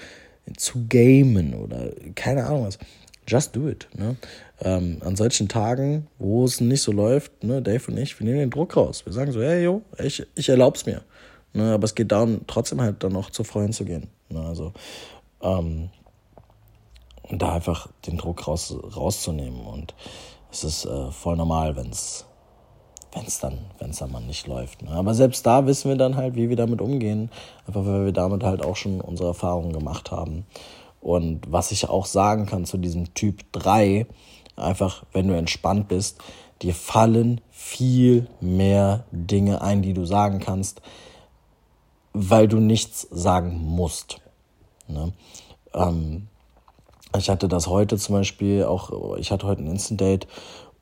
[0.56, 2.78] zu gamen oder keine Ahnung was.
[3.26, 3.88] Just do it.
[3.94, 4.16] Ne?
[4.60, 8.38] Ähm, an solchen Tagen, wo es nicht so läuft, ne, Dave und ich, wir nehmen
[8.38, 9.04] den Druck raus.
[9.04, 11.02] Wir sagen so, hey, yo, ich, ich erlaub's mir.
[11.52, 14.08] Ne, aber es geht darum, trotzdem halt dann noch zu Freunden zu gehen.
[14.28, 14.72] Ne, also,
[15.42, 15.90] ähm,
[17.22, 19.60] und da einfach den Druck raus, rauszunehmen.
[19.60, 19.94] Und
[20.52, 22.26] es ist äh, voll normal, wenn es
[23.14, 24.82] wenn es dann, wenn es dann mal nicht läuft.
[24.82, 24.90] Ne?
[24.90, 27.30] Aber selbst da wissen wir dann halt, wie wir damit umgehen,
[27.66, 30.46] einfach weil wir damit halt auch schon unsere Erfahrungen gemacht haben.
[31.04, 34.06] Und was ich auch sagen kann zu diesem Typ 3,
[34.56, 36.18] einfach wenn du entspannt bist,
[36.62, 40.80] dir fallen viel mehr Dinge ein, die du sagen kannst,
[42.14, 44.22] weil du nichts sagen musst.
[44.88, 45.12] Ne?
[45.74, 46.28] Ähm,
[47.14, 50.26] ich hatte das heute zum Beispiel auch, ich hatte heute ein Instant Date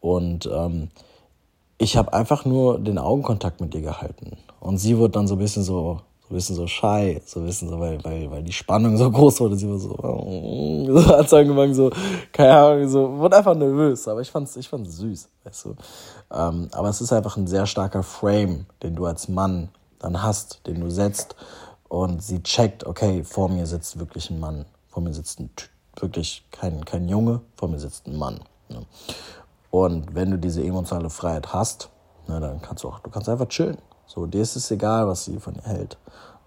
[0.00, 0.90] und ähm,
[1.78, 4.36] ich habe einfach nur den Augenkontakt mit ihr gehalten.
[4.60, 6.00] Und sie wurde dann so ein bisschen so,
[6.32, 9.10] so ein bisschen so shy, so ein bisschen so, weil, weil, weil die Spannung so
[9.10, 9.56] groß wurde.
[9.56, 9.90] Sie war so,
[10.92, 11.90] so hat angefangen, so,
[12.32, 14.08] keine Ahnung, so, wurde einfach nervös.
[14.08, 15.76] Aber ich fand's, ich fand's süß, weißt du.
[16.32, 19.68] Ähm, aber es ist einfach ein sehr starker Frame, den du als Mann
[19.98, 21.36] dann hast, den du setzt.
[21.88, 24.64] Und sie checkt, okay, vor mir sitzt wirklich ein Mann.
[24.88, 25.50] Vor mir sitzt ein,
[26.00, 28.40] wirklich kein, kein Junge, vor mir sitzt ein Mann.
[28.70, 28.86] Ne?
[29.70, 31.90] Und wenn du diese emotionale Freiheit hast,
[32.26, 33.78] na, dann kannst du auch, du kannst einfach chillen.
[34.14, 35.96] So, dir ist es egal, was sie von dir hält.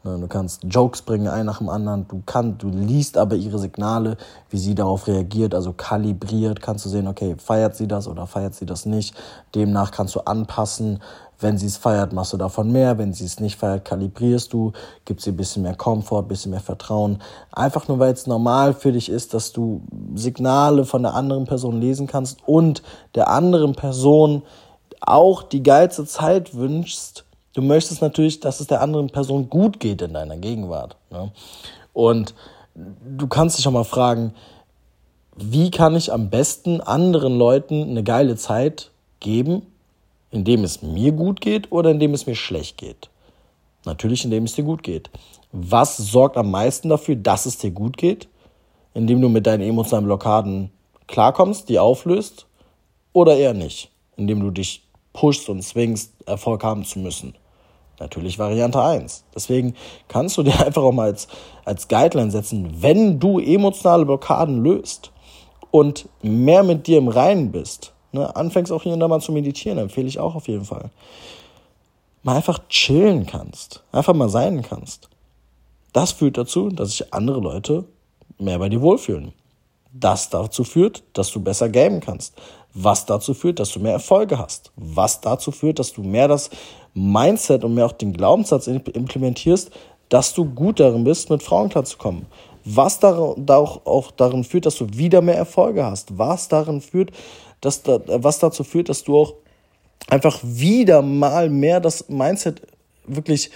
[0.03, 2.07] Du kannst Jokes bringen, ein nach dem anderen.
[2.07, 4.17] Du kannst, du liest aber ihre Signale,
[4.51, 6.61] wie sie darauf reagiert, also kalibriert.
[6.61, 9.15] Kannst du sehen, okay, feiert sie das oder feiert sie das nicht.
[9.55, 11.01] Demnach kannst du anpassen.
[11.39, 12.99] Wenn sie es feiert, machst du davon mehr.
[12.99, 14.73] Wenn sie es nicht feiert, kalibrierst du,
[15.05, 17.17] gibst ihr ein bisschen mehr Komfort, ein bisschen mehr Vertrauen.
[17.51, 19.81] Einfach nur, weil es normal für dich ist, dass du
[20.13, 22.83] Signale von der anderen Person lesen kannst und
[23.15, 24.43] der anderen Person
[25.01, 27.25] auch die geilste Zeit wünschst.
[27.55, 30.97] Du möchtest natürlich, dass es der anderen Person gut geht in deiner Gegenwart.
[31.09, 31.31] Ne?
[31.93, 32.35] Und
[32.75, 34.33] du kannst dich auch mal fragen,
[35.37, 38.91] wie kann ich am besten anderen Leuten eine geile Zeit
[39.21, 39.61] geben,
[40.31, 43.09] indem es mir gut geht oder indem es mir schlecht geht?
[43.85, 45.09] Natürlich, indem es dir gut geht.
[45.53, 48.27] Was sorgt am meisten dafür, dass es dir gut geht?
[48.93, 50.71] Indem du mit deinen emotionalen Blockaden
[51.07, 52.47] klarkommst, die auflöst
[53.13, 53.91] oder eher nicht?
[54.17, 54.83] Indem du dich
[55.13, 57.33] pushst und zwingst, Erfolg haben zu müssen.
[57.99, 59.25] Natürlich Variante 1.
[59.33, 59.75] Deswegen
[60.07, 61.27] kannst du dir einfach auch mal als,
[61.63, 65.11] als Guideline setzen, wenn du emotionale Blockaden löst
[65.71, 69.33] und mehr mit dir im Reinen bist, Ne, anfängst auch hier und da mal zu
[69.33, 70.89] meditieren, empfehle ich auch auf jeden Fall.
[72.23, 75.09] Mal einfach chillen kannst, einfach mal sein kannst.
[75.91, 77.83] Das führt dazu, dass sich andere Leute
[78.39, 79.33] mehr bei dir wohlfühlen.
[79.91, 82.35] Das dazu führt, dass du besser gamen kannst.
[82.75, 84.71] Was dazu führt, dass du mehr Erfolge hast.
[84.75, 86.49] Was dazu führt, dass du mehr das
[86.93, 89.71] Mindset und mehr auch den Glaubenssatz implementierst,
[90.09, 92.25] dass du gut darin bist, mit Frauen klarzukommen.
[92.65, 96.17] Was da auch, auch darin führt, dass du wieder mehr Erfolge hast.
[96.17, 97.11] Was darin führt,
[97.61, 99.33] dass da, was dazu führt, dass du auch
[100.07, 102.61] einfach wieder mal mehr das Mindset
[103.07, 103.51] wirklich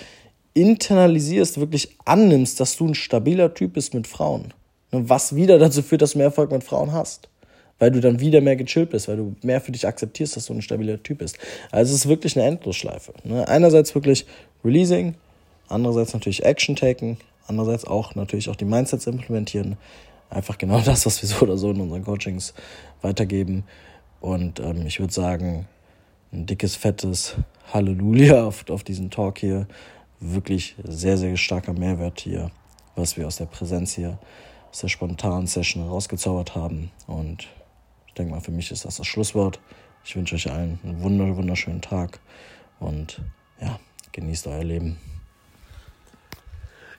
[0.54, 4.54] internalisierst, wirklich annimmst, dass du ein stabiler Typ bist mit Frauen.
[4.92, 7.30] Was wieder dazu führt, dass du mehr Erfolg mit Frauen hast.
[7.80, 10.54] Weil du dann wieder mehr gechillt bist, weil du mehr für dich akzeptierst, dass du
[10.54, 11.40] ein stabiler Typ bist.
[11.72, 13.14] Also es ist wirklich eine Endlosschleife.
[13.24, 13.48] Ne?
[13.48, 14.26] Einerseits wirklich
[14.64, 15.16] Releasing,
[15.70, 17.18] andererseits natürlich Action taken,
[17.48, 19.78] andererseits auch natürlich auch die Mindsets implementieren.
[20.30, 22.54] Einfach genau das, was wir so oder so in unseren Coachings
[23.02, 23.64] weitergeben.
[24.22, 25.68] Und ähm, ich würde sagen,
[26.32, 27.36] ein dickes, fettes
[27.74, 29.68] Halleluja auf, auf diesen Talk hier.
[30.20, 32.52] Wirklich sehr, sehr starker Mehrwert hier,
[32.96, 34.20] was wir aus der Präsenz hier,
[34.70, 36.92] aus der spontanen Session rausgezaubert haben.
[37.08, 37.48] Und
[38.20, 39.60] denke mal, für mich ist das das Schlusswort.
[40.04, 42.20] Ich wünsche euch allen einen wunderschönen Tag
[42.80, 43.22] und
[43.62, 43.80] ja,
[44.12, 45.00] genießt euer Leben.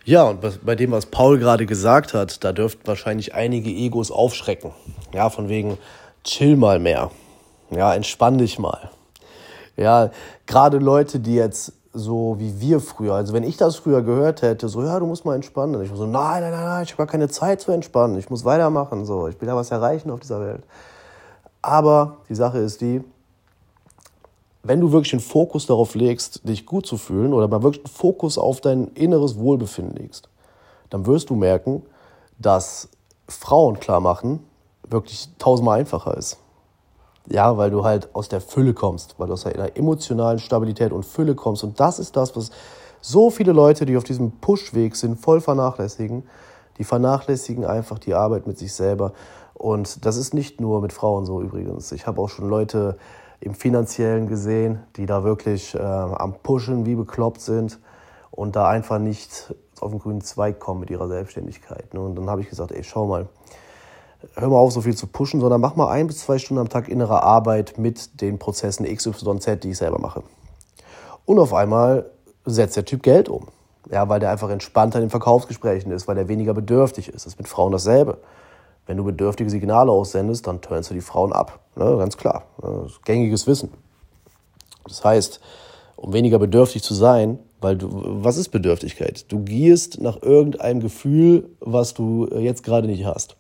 [0.05, 4.73] Ja, und bei dem, was Paul gerade gesagt hat, da dürften wahrscheinlich einige Egos aufschrecken.
[5.13, 5.79] Ja, von wegen,
[6.25, 7.11] chill mal mehr.
[7.71, 8.91] Ja, entspann dich mal.
[9.77, 10.11] Ja,
[10.47, 14.69] gerade Leute, die jetzt so wie wir früher, also wenn ich das früher gehört hätte,
[14.69, 15.81] so, ja, du musst mal entspannen.
[15.83, 18.19] Ich so, nein, nein, nein, nein, ich habe gar keine Zeit zu entspannen.
[18.19, 19.29] Ich muss weitermachen, so.
[19.29, 20.63] Ich will ja was erreichen auf dieser Welt.
[21.63, 23.03] Aber die Sache ist die,
[24.63, 27.91] wenn du wirklich den Fokus darauf legst, dich gut zu fühlen oder mal wirklich den
[27.91, 30.29] Fokus auf dein inneres Wohlbefinden legst,
[30.91, 31.83] dann wirst du merken,
[32.39, 32.89] dass
[33.29, 34.41] Frauen klar machen
[34.91, 36.39] wirklich tausendmal einfacher ist.
[37.27, 41.05] Ja, weil du halt aus der Fülle kommst, weil du aus einer emotionalen Stabilität und
[41.05, 41.63] Fülle kommst.
[41.63, 42.51] Und das ist das, was
[43.01, 46.25] so viele Leute, die auf diesem Push-Weg sind, voll vernachlässigen.
[46.79, 49.13] Die vernachlässigen einfach die Arbeit mit sich selber.
[49.61, 51.93] Und das ist nicht nur mit Frauen so übrigens.
[51.93, 52.97] Ich habe auch schon Leute
[53.41, 57.79] im finanziellen gesehen, die da wirklich äh, am Pushen wie bekloppt sind
[58.31, 61.93] und da einfach nicht auf den grünen Zweig kommen mit ihrer Selbstständigkeit.
[61.93, 62.01] Ne?
[62.01, 63.29] Und dann habe ich gesagt, ey, schau mal,
[64.33, 66.71] hör mal auf, so viel zu pushen, sondern mach mal ein bis zwei Stunden am
[66.71, 70.23] Tag innere Arbeit mit den Prozessen XYZ, die ich selber mache.
[71.27, 72.11] Und auf einmal
[72.47, 73.49] setzt der Typ Geld um.
[73.91, 77.27] Ja, weil der einfach entspannter in den Verkaufsgesprächen ist, weil der weniger bedürftig ist.
[77.27, 78.17] Das ist mit Frauen dasselbe.
[78.91, 81.61] Wenn du bedürftige Signale aussendest, dann turnst du die Frauen ab.
[81.77, 81.97] Ne?
[81.97, 82.47] Ganz klar.
[82.87, 83.71] Ist gängiges Wissen.
[84.83, 85.41] Das heißt,
[85.95, 89.27] um weniger bedürftig zu sein, weil du, was ist Bedürftigkeit?
[89.29, 93.37] Du gierst nach irgendeinem Gefühl, was du jetzt gerade nicht hast.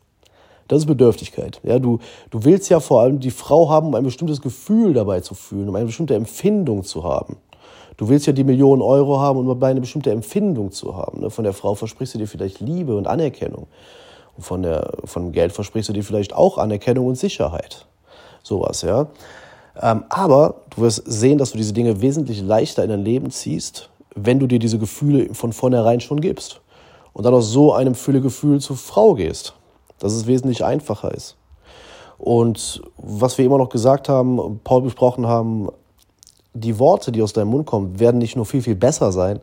[0.69, 1.61] Das ist Bedürftigkeit.
[1.65, 1.99] Ja, du,
[2.31, 5.69] du willst ja vor allem die Frau haben, um ein bestimmtes Gefühl dabei zu fühlen,
[5.69, 7.39] um eine bestimmte Empfindung zu haben.
[7.97, 11.23] Du willst ja die Millionen Euro haben, um dabei eine bestimmte Empfindung zu haben.
[11.23, 11.31] Ne?
[11.31, 13.67] Von der Frau versprichst du dir vielleicht Liebe und Anerkennung.
[14.41, 17.87] Von, der, von Geld versprichst du dir vielleicht auch Anerkennung und Sicherheit.
[18.43, 19.09] Sowas, ja.
[19.81, 23.91] Ähm, aber du wirst sehen, dass du diese Dinge wesentlich leichter in dein Leben ziehst,
[24.15, 26.61] wenn du dir diese Gefühle von vornherein schon gibst.
[27.13, 29.55] Und dann aus so einem Füllegefühl zur Frau gehst.
[29.99, 31.37] Dass es wesentlich einfacher ist.
[32.17, 35.69] Und was wir immer noch gesagt haben, Paul besprochen haben,
[36.53, 39.41] die Worte, die aus deinem Mund kommen, werden nicht nur viel, viel besser sein,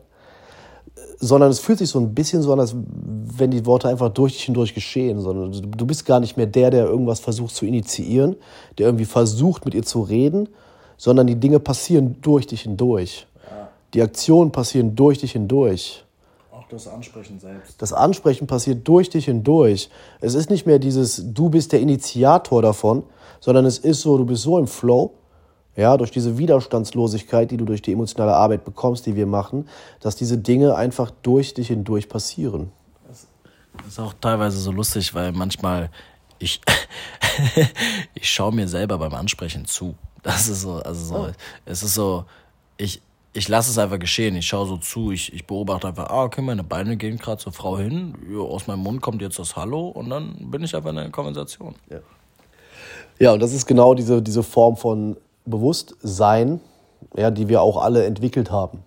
[1.20, 4.34] sondern es fühlt sich so ein bisschen so an, als wenn die Worte einfach durch
[4.34, 8.36] dich hindurch geschehen, sondern du bist gar nicht mehr der, der irgendwas versucht zu initiieren,
[8.78, 10.48] der irgendwie versucht, mit ihr zu reden,
[10.96, 13.26] sondern die Dinge passieren durch dich hindurch.
[13.50, 13.68] Ja.
[13.94, 16.04] Die Aktionen passieren durch dich hindurch.
[16.52, 17.80] Auch das Ansprechen selbst.
[17.82, 19.90] Das Ansprechen passiert durch dich hindurch.
[20.20, 23.02] Es ist nicht mehr dieses, du bist der Initiator davon,
[23.40, 25.12] sondern es ist so, du bist so im Flow,
[25.78, 29.68] ja, durch diese Widerstandslosigkeit, die du durch die emotionale Arbeit bekommst, die wir machen,
[30.00, 32.72] dass diese Dinge einfach durch dich hindurch passieren.
[33.06, 35.90] Das ist auch teilweise so lustig, weil manchmal
[36.40, 36.60] ich,
[38.14, 39.94] ich schaue mir selber beim Ansprechen zu.
[40.24, 41.32] Das ist so, also so, oh.
[41.64, 42.24] es ist so,
[42.76, 43.00] ich,
[43.32, 44.34] ich lasse es einfach geschehen.
[44.34, 47.52] Ich schaue so zu, ich, ich beobachte einfach, ah, okay, meine Beine gehen gerade zur
[47.52, 50.96] Frau hin, aus meinem Mund kommt jetzt das Hallo und dann bin ich einfach in
[50.96, 51.76] der Konversation.
[51.88, 52.00] Ja.
[53.20, 55.16] Ja, und das ist genau diese, diese Form von
[55.50, 56.60] Bewusstsein,
[57.16, 58.84] ja, die wir auch alle entwickelt haben.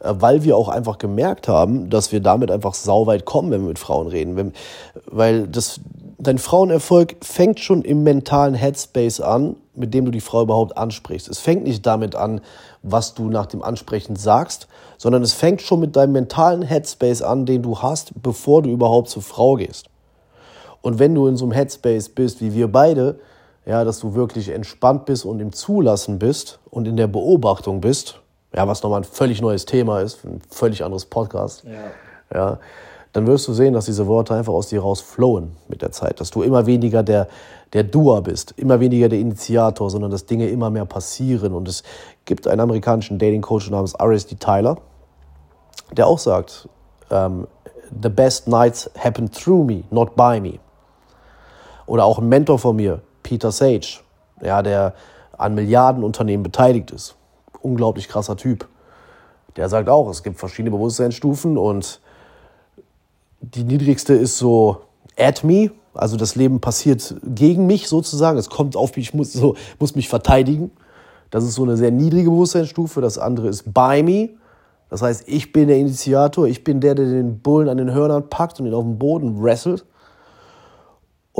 [0.00, 3.68] Äh, weil wir auch einfach gemerkt haben, dass wir damit einfach sauweit kommen, wenn wir
[3.68, 4.36] mit Frauen reden.
[4.36, 4.52] Wenn,
[5.06, 5.80] weil das,
[6.18, 11.28] dein Frauenerfolg fängt schon im mentalen Headspace an, mit dem du die Frau überhaupt ansprichst.
[11.28, 12.40] Es fängt nicht damit an,
[12.82, 17.46] was du nach dem Ansprechen sagst, sondern es fängt schon mit deinem mentalen Headspace an,
[17.46, 19.86] den du hast, bevor du überhaupt zur Frau gehst.
[20.82, 23.18] Und wenn du in so einem Headspace bist, wie wir beide,
[23.70, 28.18] ja, dass du wirklich entspannt bist und im Zulassen bist und in der Beobachtung bist,
[28.52, 32.34] ja, was nochmal ein völlig neues Thema ist, ein völlig anderes Podcast, ja.
[32.34, 32.58] ja,
[33.12, 36.20] dann wirst du sehen, dass diese Worte einfach aus dir raus flowen mit der Zeit,
[36.20, 37.28] dass du immer weniger der,
[37.72, 41.54] der Doer bist, immer weniger der Initiator, sondern dass Dinge immer mehr passieren.
[41.54, 41.84] Und es
[42.24, 44.34] gibt einen amerikanischen Dating-Coach namens R.S.D.
[44.40, 44.78] Tyler,
[45.92, 46.68] der auch sagt,
[47.12, 47.46] ähm,
[48.02, 50.58] the best nights happen through me, not by me.
[51.86, 53.00] Oder auch ein Mentor von mir,
[53.30, 54.00] Peter Sage,
[54.42, 54.92] ja, der
[55.38, 57.14] an Milliardenunternehmen beteiligt ist.
[57.62, 58.66] Unglaublich krasser Typ.
[59.54, 62.00] Der sagt auch, es gibt verschiedene Bewusstseinsstufen und
[63.40, 64.78] die niedrigste ist so
[65.16, 69.32] at me, also das Leben passiert gegen mich sozusagen, es kommt auf mich, ich muss,
[69.32, 70.72] so, muss mich verteidigen.
[71.30, 73.00] Das ist so eine sehr niedrige Bewusstseinsstufe.
[73.00, 74.30] Das andere ist by me,
[74.88, 78.28] das heißt, ich bin der Initiator, ich bin der, der den Bullen an den Hörnern
[78.28, 79.84] packt und ihn auf den Boden wrestelt.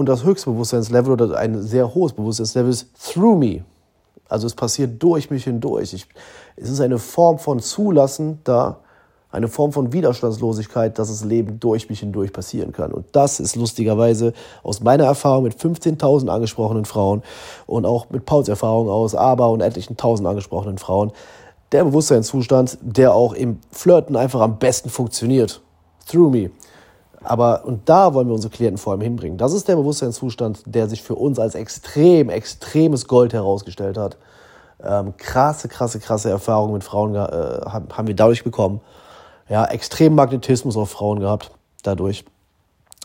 [0.01, 3.65] Und das höchste Bewusstseinslevel oder ein sehr hohes Bewusstseinslevel ist through me.
[4.31, 5.93] Also es passiert durch mich hindurch.
[5.93, 6.07] Ich,
[6.57, 8.79] es ist eine Form von Zulassen da,
[9.31, 12.93] eine Form von Widerstandslosigkeit, dass das Leben durch mich hindurch passieren kann.
[12.93, 14.33] Und das ist lustigerweise
[14.63, 17.23] aus meiner Erfahrung mit 15.000 angesprochenen Frauen
[17.67, 21.13] und auch mit Pauls Erfahrung aus aber und etlichen tausend angesprochenen Frauen,
[21.73, 25.61] der Bewusstseinszustand, der auch im Flirten einfach am besten funktioniert.
[26.11, 26.51] Through me.
[27.23, 29.37] Aber, und da wollen wir unsere Klienten vor allem hinbringen.
[29.37, 34.17] Das ist der Bewusstseinszustand, der sich für uns als extrem, extremes Gold herausgestellt hat.
[34.83, 38.81] Ähm, krasse, krasse, krasse Erfahrungen mit Frauen äh, haben wir dadurch bekommen.
[39.49, 41.51] Ja, extrem Magnetismus auf Frauen gehabt
[41.83, 42.25] dadurch.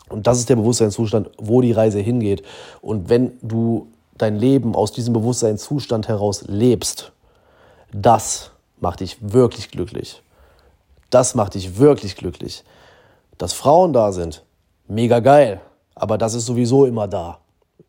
[0.08, 2.42] Und das ist der Bewusstseinszustand, wo die Reise hingeht.
[2.80, 7.12] Und wenn du dein Leben aus diesem Bewusstseinszustand heraus lebst,
[7.92, 8.50] das
[8.80, 10.22] macht dich wirklich glücklich.
[11.10, 12.64] Das macht dich wirklich glücklich.
[13.38, 14.44] Dass Frauen da sind,
[14.88, 15.60] mega geil.
[15.94, 17.38] Aber das ist sowieso immer da,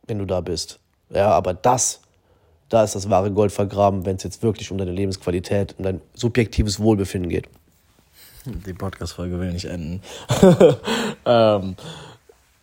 [0.08, 0.80] wenn du da bist.
[1.10, 2.02] Ja, aber das,
[2.70, 6.02] da ist das wahre Gold vergraben, wenn es jetzt wirklich um deine Lebensqualität, um dein
[6.14, 7.48] subjektives Wohlbefinden geht.
[8.46, 10.02] Die Podcast-Folge will nicht enden.
[11.26, 11.76] ähm,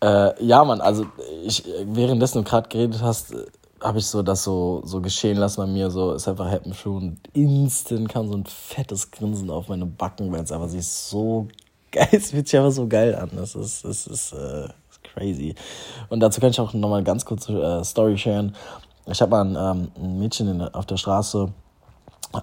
[0.03, 1.07] äh, ja, Mann, also
[1.45, 3.35] ich, währenddessen du gerade geredet hast,
[3.83, 5.91] habe ich so das so, so geschehen lassen bei mir.
[5.91, 10.43] So ist einfach Happen schon instant kam so ein fettes Grinsen auf meine Backen, weil
[10.43, 11.49] es einfach sich so
[11.95, 13.31] geil, es fühlt sich einfach so geil an.
[13.35, 14.69] Das ist, das ist, äh,
[15.05, 15.55] crazy.
[16.09, 18.55] Und dazu kann ich auch nochmal eine ganz kurze äh, Story sharen.
[19.07, 21.53] Ich habe mal ein, ähm, ein Mädchen in, auf der Straße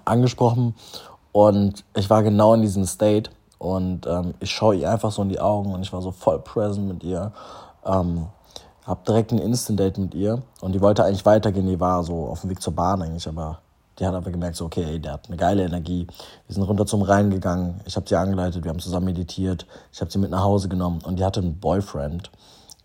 [0.06, 0.76] angesprochen
[1.32, 5.30] und ich war genau in diesem State und ähm, ich schaue ihr einfach so in
[5.30, 7.32] die Augen und ich war so voll present mit ihr.
[7.86, 8.28] Ähm,
[8.86, 11.68] hab direkt ein Instant-Date mit ihr und die wollte eigentlich weitergehen.
[11.68, 13.60] Die war so auf dem Weg zur Bahn eigentlich, aber
[14.02, 16.08] die hat aber gemerkt, so, okay, ey, der hat eine geile Energie.
[16.48, 17.82] Wir sind runter zum Rhein gegangen.
[17.86, 19.68] Ich habe sie angeleitet, wir haben zusammen meditiert.
[19.94, 22.32] Ich habe sie mit nach Hause genommen und die hatte einen Boyfriend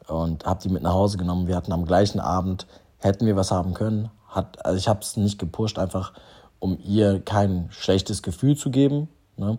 [0.09, 1.47] und habe die mit nach Hause genommen.
[1.47, 2.67] Wir hatten am gleichen Abend,
[2.99, 4.11] hätten wir was haben können.
[4.29, 6.13] Hat, also ich habe es nicht gepusht, einfach
[6.59, 9.09] um ihr kein schlechtes Gefühl zu geben.
[9.39, 9.59] Ne?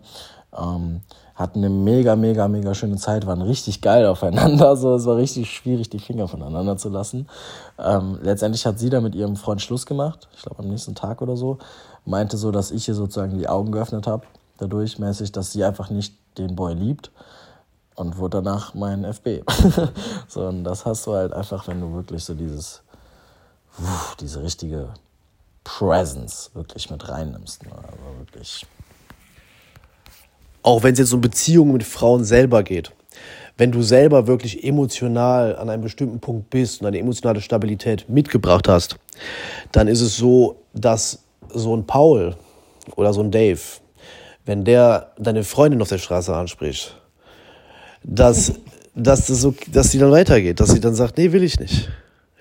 [0.56, 1.02] Ähm,
[1.34, 4.76] hatten eine mega, mega, mega schöne Zeit, waren richtig geil aufeinander.
[4.78, 7.28] So, es war richtig schwierig, die Finger voneinander zu lassen.
[7.78, 11.22] Ähm, letztendlich hat sie da mit ihrem Freund Schluss gemacht, ich glaube am nächsten Tag
[11.22, 11.58] oder so.
[12.04, 14.26] Meinte so, dass ich ihr sozusagen die Augen geöffnet habe,
[14.58, 17.10] dadurch mäßig, dass sie einfach nicht den Boy liebt.
[17.94, 19.42] Und wurde danach mein FB.
[20.28, 22.82] so, und das hast du halt einfach, wenn du wirklich so dieses,
[24.20, 24.90] diese richtige
[25.64, 27.64] Presence wirklich mit reinnimmst.
[27.64, 27.72] Ne?
[27.72, 28.66] Also wirklich
[30.68, 32.92] auch wenn es jetzt um Beziehungen mit Frauen selber geht.
[33.56, 38.68] Wenn du selber wirklich emotional an einem bestimmten Punkt bist und eine emotionale Stabilität mitgebracht
[38.68, 38.96] hast,
[39.72, 42.36] dann ist es so, dass so ein Paul
[42.96, 43.60] oder so ein Dave,
[44.44, 47.00] wenn der deine Freundin auf der Straße anspricht,
[48.04, 48.52] dass,
[48.94, 51.88] dass, das so, dass sie dann weitergeht, dass sie dann sagt, nee, will ich nicht.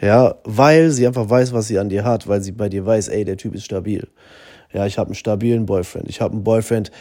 [0.01, 3.07] Ja, weil sie einfach weiß, was sie an dir hat, weil sie bei dir weiß,
[3.07, 4.05] ey, der Typ ist stabil.
[4.73, 6.09] Ja, ich habe einen stabilen Boyfriend.
[6.09, 6.91] Ich habe einen Boyfriend,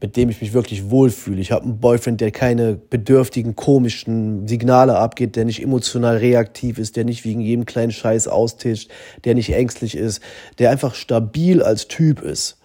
[0.00, 1.40] mit dem ich mich wirklich wohlfühle.
[1.40, 6.96] Ich habe einen Boyfriend, der keine bedürftigen, komischen Signale abgeht, der nicht emotional reaktiv ist,
[6.96, 8.90] der nicht wegen jedem kleinen Scheiß austischt,
[9.24, 10.20] der nicht ängstlich ist,
[10.58, 12.58] der einfach stabil als Typ ist.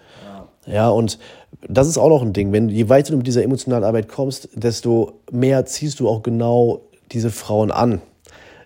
[0.66, 1.20] Ja, ja und
[1.68, 2.52] das ist auch noch ein Ding.
[2.52, 6.82] Wenn je weiter du mit dieser emotionalen Arbeit kommst, desto mehr ziehst du auch genau
[7.12, 8.02] diese Frauen an.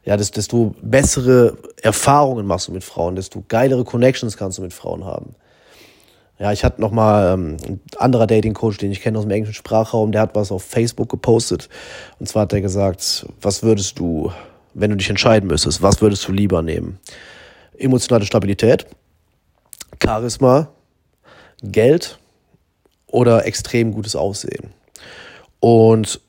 [0.05, 5.05] Ja, desto bessere Erfahrungen machst du mit Frauen, desto geilere Connections kannst du mit Frauen
[5.05, 5.36] haben.
[6.43, 9.53] Ja, ich hatte noch mal ähm, ein anderer Dating-Coach, den ich kenne aus dem englischen
[9.53, 11.69] Sprachraum, der hat was auf Facebook gepostet.
[12.19, 14.29] Und zwar hat er gesagt, was würdest du,
[14.73, 16.99] wenn du dich entscheiden müsstest, was würdest du lieber nehmen?
[17.77, 18.85] Emotionale Stabilität,
[20.03, 20.67] Charisma,
[21.61, 22.19] Geld
[23.07, 24.73] oder extrem gutes Aussehen?
[25.61, 26.19] Und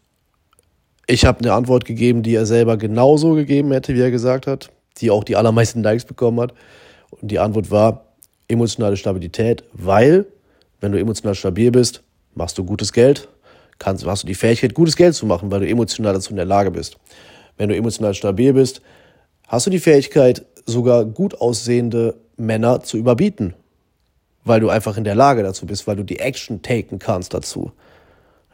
[1.09, 4.71] ich habe eine Antwort gegeben, die er selber genauso gegeben hätte, wie er gesagt hat,
[4.99, 6.55] die auch die allermeisten Likes bekommen hat.
[7.11, 8.04] Und die Antwort war
[8.49, 10.27] emotionale Stabilität, weil,
[10.81, 12.03] wenn du emotional stabil bist,
[12.35, 13.29] machst du gutes Geld,
[13.79, 16.45] kannst, hast du die Fähigkeit, gutes Geld zu machen, weil du emotional dazu in der
[16.45, 16.97] Lage bist.
[17.57, 18.83] Wenn du emotional stabil bist,
[19.47, 23.55] hast du die Fähigkeit, sogar gut aussehende Männer zu überbieten,
[24.45, 27.73] weil du einfach in der Lage dazu bist, weil du die Action taken kannst dazu.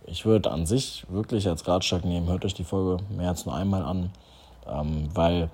[0.06, 3.54] Ich würde an sich wirklich als Ratschlag nehmen, hört euch die Folge mehr als nur
[3.54, 4.10] einmal an,
[4.66, 5.50] ähm, weil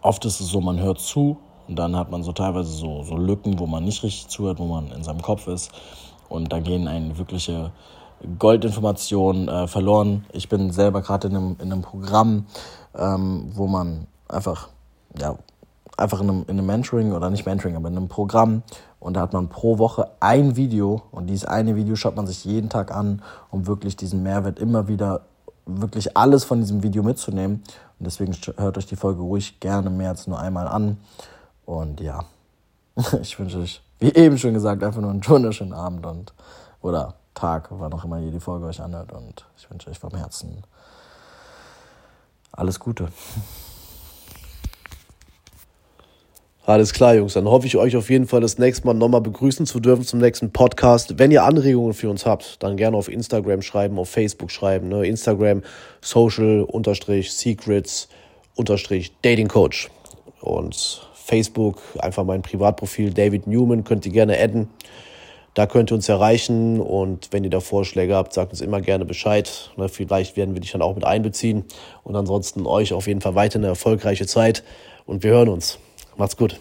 [0.00, 3.16] oft ist es so, man hört zu und dann hat man so teilweise so, so
[3.16, 5.72] Lücken, wo man nicht richtig zuhört, wo man in seinem Kopf ist
[6.28, 7.72] und da gehen einen wirkliche
[8.38, 10.24] Goldinformationen äh, verloren.
[10.32, 12.46] Ich bin selber gerade in einem, in einem Programm,
[12.96, 14.68] ähm, wo man einfach,
[15.18, 15.36] ja,
[15.96, 18.62] einfach in einem, in einem Mentoring oder nicht Mentoring, aber in einem Programm
[19.06, 22.44] und da hat man pro Woche ein Video und dieses eine Video schaut man sich
[22.44, 23.22] jeden Tag an,
[23.52, 25.26] um wirklich diesen Mehrwert immer wieder,
[25.64, 27.62] wirklich alles von diesem Video mitzunehmen.
[27.98, 30.98] Und deswegen hört euch die Folge ruhig gerne mehr als nur einmal an.
[31.66, 32.24] Und ja,
[33.22, 36.34] ich wünsche euch, wie eben schon gesagt, einfach nur einen wunderschönen Abend und
[36.80, 39.12] oder Tag, wann auch immer ihr die Folge euch anhört.
[39.12, 40.62] Und ich wünsche euch vom Herzen
[42.52, 43.08] alles Gute.
[46.64, 47.34] Alles klar, Jungs.
[47.34, 50.18] Dann hoffe ich euch auf jeden Fall das nächste Mal nochmal begrüßen zu dürfen zum
[50.18, 51.16] nächsten Podcast.
[51.16, 54.88] Wenn ihr Anregungen für uns habt, dann gerne auf Instagram schreiben, auf Facebook schreiben.
[54.88, 55.06] Ne?
[55.06, 55.62] Instagram
[56.00, 56.66] social
[57.22, 58.08] secrets
[59.22, 59.90] Dating Coach.
[60.40, 64.68] Und Facebook einfach mein Privatprofil David Newman könnt ihr gerne adden.
[65.54, 69.04] Da könnt ihr uns erreichen und wenn ihr da Vorschläge habt, sagt uns immer gerne
[69.04, 69.72] Bescheid.
[69.76, 69.88] Ne?
[69.88, 71.64] Vielleicht werden wir dich dann auch mit einbeziehen.
[72.04, 74.62] Und ansonsten euch auf jeden Fall weiter eine erfolgreiche Zeit
[75.04, 75.78] und wir hören uns.
[76.16, 76.60] Macht's gut.